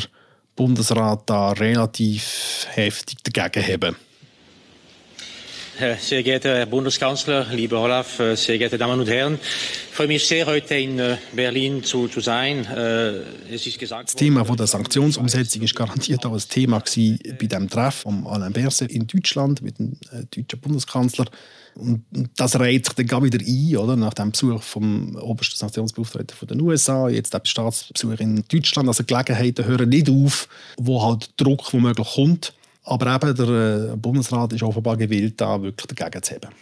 Bundesrat 0.57 1.23
da 1.27 1.53
relativ 1.53 2.67
heftig 2.71 3.19
dagegen 3.23 3.67
haben. 3.67 3.97
Sehr 5.99 6.23
geehrter 6.23 6.57
Herr 6.57 6.67
Bundeskanzler, 6.67 7.49
lieber 7.51 7.81
Olaf, 7.81 8.21
äh, 8.21 8.37
sehr 8.37 8.59
geehrte 8.59 8.79
Damen 8.79 9.01
und 9.01 9.09
Herren, 9.09 9.41
ich 9.43 9.97
freue 9.97 10.07
mich 10.07 10.25
sehr, 10.25 10.47
heute 10.47 10.77
in 10.77 11.01
äh, 11.01 11.17
Berlin 11.33 11.83
zu, 11.83 12.07
zu 12.07 12.21
sein. 12.21 12.65
Äh, 12.67 13.23
es 13.53 13.67
ist 13.67 13.81
gesagt 13.81 14.11
das 14.11 14.15
Thema 14.15 14.45
von 14.45 14.57
der 14.57 14.69
Sanktionsumsetzung 14.69 15.63
ist 15.63 15.75
garantiert 15.75 16.25
auch 16.27 16.33
ein 16.33 16.43
Thema 16.49 16.79
bei 16.79 17.47
dem 17.47 17.69
Treffen 17.69 18.23
von 18.23 18.27
Alain 18.29 18.53
Berset 18.53 18.93
in 18.93 19.09
Deutschland 19.09 19.63
mit 19.63 19.81
dem 19.81 19.97
deutschen 20.31 20.61
Bundeskanzler. 20.61 21.27
Und 21.75 22.05
das 22.37 22.57
reiht 22.61 22.87
sich 22.87 23.09
dann 23.09 23.25
wieder 23.25 23.41
ein, 23.45 23.77
oder? 23.77 23.97
nach 23.97 24.15
dem 24.15 24.31
Besuch 24.31 24.63
vom 24.63 25.17
obersten 25.17 25.57
Sanktionsbeauftragten 25.57 26.47
den 26.47 26.61
USA, 26.61 27.09
jetzt 27.09 27.35
der 27.35 27.41
Staatsbesuch 27.43 28.21
in 28.21 28.45
Deutschland. 28.47 28.89
Also 28.89 29.03
Gelegenheiten 29.03 29.65
hören 29.65 29.89
nicht 29.89 30.09
auf, 30.09 30.49
wo 30.77 31.03
halt 31.03 31.31
Druck 31.37 31.73
womöglich 31.73 32.15
kommt. 32.15 32.53
Aber 32.85 33.15
eben 33.15 33.35
der 33.35 33.93
äh, 33.93 33.97
Bundesrat 33.97 34.53
ist 34.53 34.63
offenbar 34.63 34.97
gewillt, 34.97 35.41
da 35.41 35.61
wirklich 35.61 35.87
dagegen 35.87 36.23
zu 36.23 36.35
haben. 36.35 36.55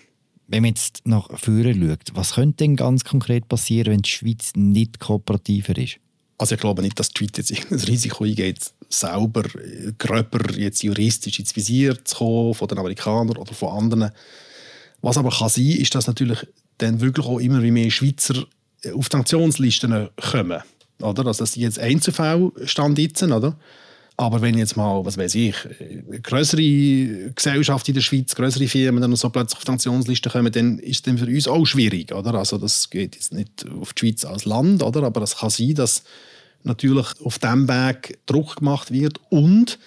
Wenn 0.46 0.62
man 0.62 0.70
jetzt 0.70 1.02
nach 1.04 1.28
vorne 1.38 1.74
schaut, 1.74 2.14
was 2.14 2.35
könnte 2.35 2.58
denn 2.58 2.76
ganz 2.76 3.04
konkret 3.04 3.48
passieren, 3.48 3.92
wenn 3.92 4.02
die 4.02 4.11
Schweiz 4.11 4.52
nicht 4.54 5.00
kooperativer 5.00 5.76
ist? 5.76 5.96
Also 6.38 6.54
ich 6.54 6.61
glaube 6.61 6.82
nicht, 6.82 6.98
dass 6.98 7.08
die 7.08 7.18
Schweiz 7.18 7.37
jetzt 7.37 7.52
ein 7.72 7.78
Risiko 7.78 8.24
eingeht, 8.24 8.72
selber 8.88 9.44
äh, 9.56 9.92
gröber 9.98 10.52
jetzt 10.58 10.82
juristisch 10.82 11.38
ins 11.38 11.56
Visier 11.56 12.04
zu 12.04 12.16
kommen 12.16 12.54
von 12.54 12.68
den 12.68 12.78
Amerikanern 12.78 13.37
oder 13.37 13.54
von 13.54 13.70
anderen. 13.70 14.11
Was 15.00 15.18
aber 15.18 15.30
kann 15.30 15.48
sein, 15.48 15.66
ist, 15.66 15.94
dass 15.94 16.06
natürlich 16.06 16.46
dann 16.78 17.00
wirklich 17.00 17.26
auch 17.26 17.38
immer 17.38 17.61
mehr 17.61 17.90
Schweizer 17.90 18.44
äh, 18.82 18.92
auf 18.92 19.08
Sanktionslisten 19.11 20.08
kommen. 20.30 20.62
Oder? 21.00 21.26
Also 21.26 21.42
dass 21.42 21.52
die 21.52 21.61
jetzt 21.61 21.78
Einzelfälle 21.78 22.52
stand 22.64 22.98
jetzt, 22.98 23.22
oder? 23.22 23.56
Aber 24.22 24.40
wenn 24.40 24.56
jetzt 24.56 24.76
mal, 24.76 25.04
was 25.04 25.18
weiß 25.18 25.35
ich, 25.35 25.56
größere 26.22 27.32
Gesellschaft 27.35 27.88
in 27.88 27.94
der 27.94 28.02
Schweiz, 28.02 28.35
größere 28.35 28.68
Firmen 28.68 29.00
dann 29.00 29.16
so 29.16 29.30
plötzlich 29.30 29.56
auf 29.56 29.64
die 29.64 29.66
Sanktionsliste 29.66 30.30
kommen, 30.30 30.52
dann 30.52 30.78
ist 30.78 31.08
es 31.08 31.20
für 31.20 31.26
uns 31.26 31.48
auch 31.48 31.64
schwierig, 31.64 32.12
oder? 32.12 32.35
Also 32.35 32.56
das 32.56 32.88
geht 32.88 33.16
jetzt 33.16 33.32
nicht 33.32 33.66
auf 33.80 33.92
die 33.94 34.00
Schweiz 34.00 34.24
als 34.24 34.44
Land, 34.44 34.82
oder? 34.82 35.02
Aber 35.02 35.22
es 35.22 35.38
kann 35.38 35.50
sein, 35.50 35.74
dass 35.74 36.04
natürlich 36.62 37.06
auf 37.24 37.40
diesem 37.40 37.68
Weg 37.68 38.20
Druck 38.26 38.56
gemacht 38.56 38.92
wird 38.92 39.20
und 39.30 39.80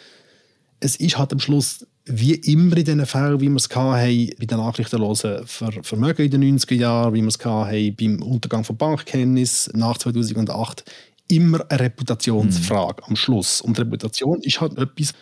es 0.81 0.97
ist 0.97 1.17
halt 1.17 1.31
am 1.31 1.39
Schluss 1.39 1.85
wie 2.03 2.35
immer 2.35 2.77
in 2.77 2.83
diesen 2.83 3.05
Fällen, 3.05 3.39
wie 3.39 3.49
wir 3.49 3.55
es 3.55 3.69
hatten, 3.69 4.29
bei 4.37 4.45
den 4.45 4.57
nachrichtenlosen 4.57 5.47
Ver 5.47 5.71
Vermögen 5.81 6.25
in 6.25 6.41
den 6.41 6.59
90er 6.59 6.75
Jahren, 6.75 7.13
wie 7.13 7.21
wir 7.21 7.29
es 7.29 7.39
hatten, 7.43 7.95
beim 7.95 8.21
Untergang 8.21 8.63
von 8.63 8.75
Bankkenntnis 8.75 9.71
nach 9.73 9.97
2008, 9.97 10.83
immer 11.27 11.65
eine 11.69 11.79
Reputationsfrage 11.79 13.01
mhm. 13.03 13.09
am 13.09 13.15
Schluss. 13.15 13.61
Und 13.61 13.79
Reputation 13.79 14.41
ist 14.41 14.61
halt 14.61 14.77
etwas, 14.77 15.13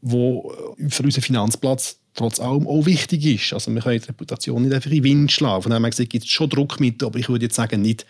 wo 0.00 0.52
äh, 0.78 0.90
für 0.90 1.02
unseren 1.02 1.22
Finanzplatz 1.22 1.98
trotz 2.14 2.40
allem 2.40 2.66
auch 2.66 2.84
wichtig 2.84 3.24
ist. 3.24 3.52
Also 3.52 3.72
wir 3.72 3.80
können 3.80 4.00
die 4.00 4.06
Reputation 4.06 4.62
nicht 4.62 4.74
einfach 4.74 4.90
in 4.90 4.96
den 4.96 5.04
Wind 5.04 5.32
schlagen. 5.32 5.62
Von 5.62 5.72
haben 5.72 5.82
wir 5.82 5.90
gesagt, 5.90 6.10
gibt 6.10 6.24
es 6.24 6.30
schon 6.30 6.50
Druckmittel, 6.50 7.06
aber 7.06 7.18
ich 7.18 7.28
würde 7.28 7.46
jetzt 7.46 7.54
sagen, 7.56 7.80
nicht 7.80 8.04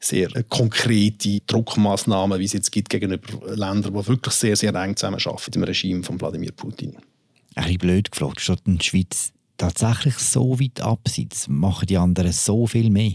sehr 0.00 0.28
konkrete 0.48 1.40
Druckmaßnahmen, 1.46 2.38
wie 2.38 2.44
es 2.44 2.52
jetzt 2.52 2.70
gibt 2.70 2.88
gegenüber 2.88 3.56
Ländern, 3.56 3.94
die 3.94 4.06
wirklich 4.06 4.34
sehr, 4.34 4.54
sehr 4.54 4.74
eng 4.74 4.96
zusammenarbeiten 4.96 5.42
mit 5.46 5.54
dem 5.54 5.64
Regime 5.64 6.02
von 6.04 6.20
Wladimir 6.20 6.52
Putin. 6.52 6.96
Ein 7.54 7.64
bisschen 7.64 7.78
blöd 7.78 8.12
gefragt, 8.12 8.40
statt 8.40 8.62
in 8.66 8.78
der 8.78 8.84
Schweiz 8.84 9.32
tatsächlich 9.56 10.14
so 10.18 10.60
weit 10.60 10.80
abseits, 10.80 11.48
machen 11.48 11.86
die 11.86 11.96
anderen 11.96 12.32
so 12.32 12.66
viel 12.66 12.90
mehr? 12.90 13.14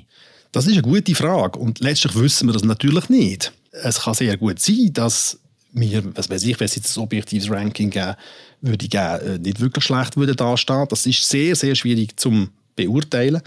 Das 0.51 0.67
ist 0.67 0.73
eine 0.73 0.81
gute 0.81 1.15
Frage 1.15 1.57
und 1.57 1.79
letztlich 1.79 2.15
wissen 2.15 2.49
wir 2.49 2.53
das 2.53 2.63
natürlich 2.63 3.07
nicht 3.07 3.53
es 3.73 4.01
kann 4.01 4.13
sehr 4.13 4.37
gut 4.37 4.59
sein, 4.59 4.91
dass 4.93 5.39
mir, 5.71 6.03
was 6.15 6.29
weiß 6.29 6.43
ich, 6.43 6.59
wenn 6.59 6.65
es 6.65 6.75
jetzt 6.75 6.95
ein 6.95 7.03
objektives 7.03 7.49
Ranking 7.49 7.89
geben 7.89 8.15
würde, 8.61 8.87
geben, 8.87 9.19
äh, 9.21 9.39
nicht 9.39 9.59
wirklich 9.59 9.83
schlecht 9.83 10.15
würde 10.15 10.35
dastehen. 10.35 10.85
Das 10.89 11.05
ist 11.05 11.27
sehr, 11.27 11.55
sehr 11.55 11.75
schwierig 11.75 12.17
zu 12.19 12.47
beurteilen. 12.75 13.41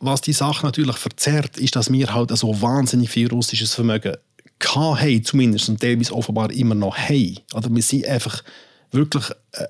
Was 0.00 0.20
die 0.20 0.32
Sache 0.32 0.66
natürlich 0.66 0.96
verzerrt, 0.96 1.56
ist, 1.56 1.76
dass 1.76 1.92
wir 1.92 2.12
halt 2.12 2.36
so 2.36 2.60
wahnsinnig 2.60 3.10
viel 3.10 3.28
russisches 3.28 3.74
Vermögen 3.74 4.16
haben, 4.64 5.24
zumindest 5.24 5.68
und 5.68 5.80
teilweise 5.80 6.12
offenbar 6.12 6.50
immer 6.50 6.74
noch 6.74 6.96
haben. 6.96 7.38
Oder 7.54 7.72
wir 7.72 7.82
sind 7.82 8.06
einfach 8.06 8.42
wirklich 8.90 9.24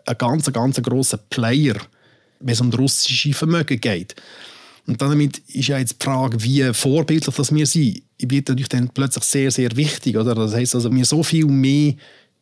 ein 0.07 0.19
ganz, 0.19 0.51
ganz 0.53 0.83
grosser 0.83 1.19
Player, 1.19 1.77
wenn 2.41 2.53
es 2.53 2.61
um 2.61 2.73
russische 2.73 3.35
Vermögen 3.35 3.81
geht. 3.81 4.15
Und 4.89 5.03
damit 5.03 5.39
ist 5.49 5.69
ja 5.69 5.79
jetzt 5.79 6.01
die 6.01 6.05
Frage, 6.05 6.43
wie 6.43 6.73
vorbildlich 6.73 7.35
das 7.35 7.55
wir 7.55 7.67
sind, 7.67 8.03
wird 8.19 8.49
natürlich 8.49 8.71
dann 8.71 8.89
plötzlich 8.89 9.25
sehr, 9.25 9.51
sehr 9.51 9.77
wichtig. 9.77 10.17
Oder? 10.17 10.35
Das 10.35 10.55
heisst 10.55 10.75
also, 10.75 10.91
wir 10.91 11.05
so 11.05 11.23
viel 11.23 11.45
mehr 11.45 11.93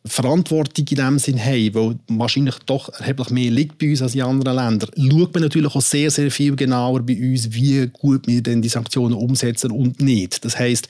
Verantwortung 0.05 0.87
in 0.87 0.95
dem 0.95 1.19
Sinn 1.19 1.43
haben, 1.43 1.73
weil 1.75 1.95
wahrscheinlich 2.07 2.55
doch 2.65 2.87
erheblich 2.99 3.31
mehr 3.31 3.51
liegt 3.51 3.77
bei 3.77 3.89
uns 3.89 4.01
als 4.01 4.15
in 4.15 4.21
anderen 4.21 4.55
Ländern, 4.55 4.89
schaut 4.95 5.33
man 5.33 5.43
natürlich 5.43 5.75
auch 5.75 5.81
sehr, 5.81 6.09
sehr 6.09 6.31
viel 6.31 6.55
genauer 6.55 7.01
bei 7.01 7.17
uns, 7.17 7.51
wie 7.51 7.85
gut 7.87 8.25
wir 8.27 8.41
denn 8.41 8.61
die 8.61 8.69
Sanktionen 8.69 9.15
umsetzen 9.15 9.71
und 9.71 9.99
nicht. 9.99 10.45
Das 10.45 10.57
heißt, 10.57 10.87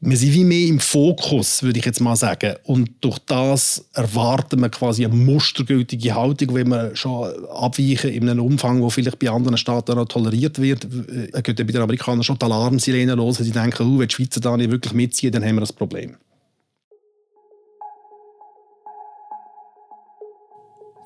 wir 0.00 0.16
sind 0.18 0.34
wie 0.34 0.44
mehr 0.44 0.68
im 0.68 0.80
Fokus, 0.80 1.62
würde 1.62 1.78
ich 1.78 1.84
jetzt 1.86 2.00
mal 2.00 2.16
sagen. 2.16 2.56
Und 2.64 2.90
durch 3.00 3.18
das 3.20 3.88
erwarten 3.94 4.60
wir 4.60 4.68
quasi 4.68 5.04
eine 5.04 5.14
mustergültige 5.14 6.14
Haltung, 6.14 6.54
wenn 6.54 6.68
wir 6.68 6.94
schon 6.94 7.32
abweichen 7.46 8.10
in 8.10 8.28
einem 8.28 8.44
Umfang, 8.44 8.82
wo 8.82 8.90
vielleicht 8.90 9.18
bei 9.18 9.30
anderen 9.30 9.56
Staaten 9.56 9.96
noch 9.96 10.06
toleriert 10.06 10.60
wird. 10.60 10.84
Äh, 10.84 11.40
geht 11.42 11.56
bei 11.56 11.64
den 11.64 11.80
Amerikanern 11.80 12.22
schon 12.22 12.38
die 12.38 12.44
Alarmsirene 12.44 13.14
los, 13.14 13.38
sie 13.38 13.50
denken, 13.50 13.82
oh, 13.82 13.98
wenn 13.98 14.08
die 14.08 14.14
Schweizer 14.14 14.40
da 14.40 14.56
nicht 14.56 14.70
wirklich 14.70 14.92
mitziehen, 14.92 15.32
dann 15.32 15.44
haben 15.44 15.56
wir 15.56 15.60
das 15.60 15.72
Problem. 15.72 16.16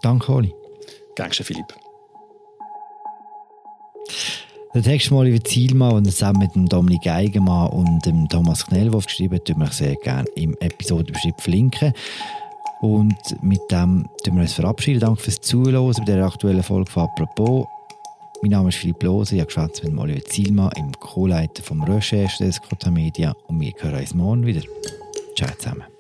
Danke, 0.03 0.33
Oli. 0.33 0.53
Danke, 1.17 1.45
Philipp. 1.45 1.75
Der 4.75 4.83
Text 4.83 5.11
mal 5.11 5.27
über 5.27 5.43
Zielmann, 5.43 5.95
und 5.95 6.05
zusammen 6.05 6.41
mit 6.41 6.55
dem 6.55 6.69
Dominik 6.69 7.07
Eigenmann 7.07 7.71
und 7.71 8.05
dem 8.05 8.29
Thomas 8.29 8.67
Knellwolf 8.67 9.07
geschrieben 9.07 9.37
hat, 9.37 9.47
tun 9.47 9.59
wir 9.59 9.73
sehr 9.73 9.97
gerne 9.97 10.29
im 10.37 10.55
Episodenbeschrieb 10.61 11.41
verlinken. 11.41 11.95
Und 12.81 13.17
mit 13.43 13.61
dem 13.71 14.09
tun 14.23 14.35
wir 14.35 14.43
uns 14.43 14.53
verabschieden. 14.53 15.01
Danke 15.01 15.23
fürs 15.23 15.41
Zuhören 15.41 15.93
bei 15.99 16.05
der 16.05 16.25
aktuellen 16.25 16.63
Folge 16.63 16.91
von 16.91 17.05
«Apropos». 17.05 17.67
Mein 18.43 18.53
Name 18.53 18.69
ist 18.69 18.77
Philipp 18.77 19.03
Lose, 19.03 19.35
ich 19.35 19.57
habe 19.57 19.71
mit 19.83 19.99
Oliver 19.99 20.25
Zielmann, 20.25 20.71
im 20.77 20.93
Co-Leiter 20.93 21.61
vom 21.61 21.83
Recherche 21.83 22.45
des 22.45 22.61
Media 22.89 23.35
und 23.49 23.61
wir 23.61 23.73
hören 23.81 23.99
uns 23.99 24.15
morgen 24.15 24.47
wieder. 24.47 24.63
Ciao 25.35 25.51
zusammen. 25.59 25.98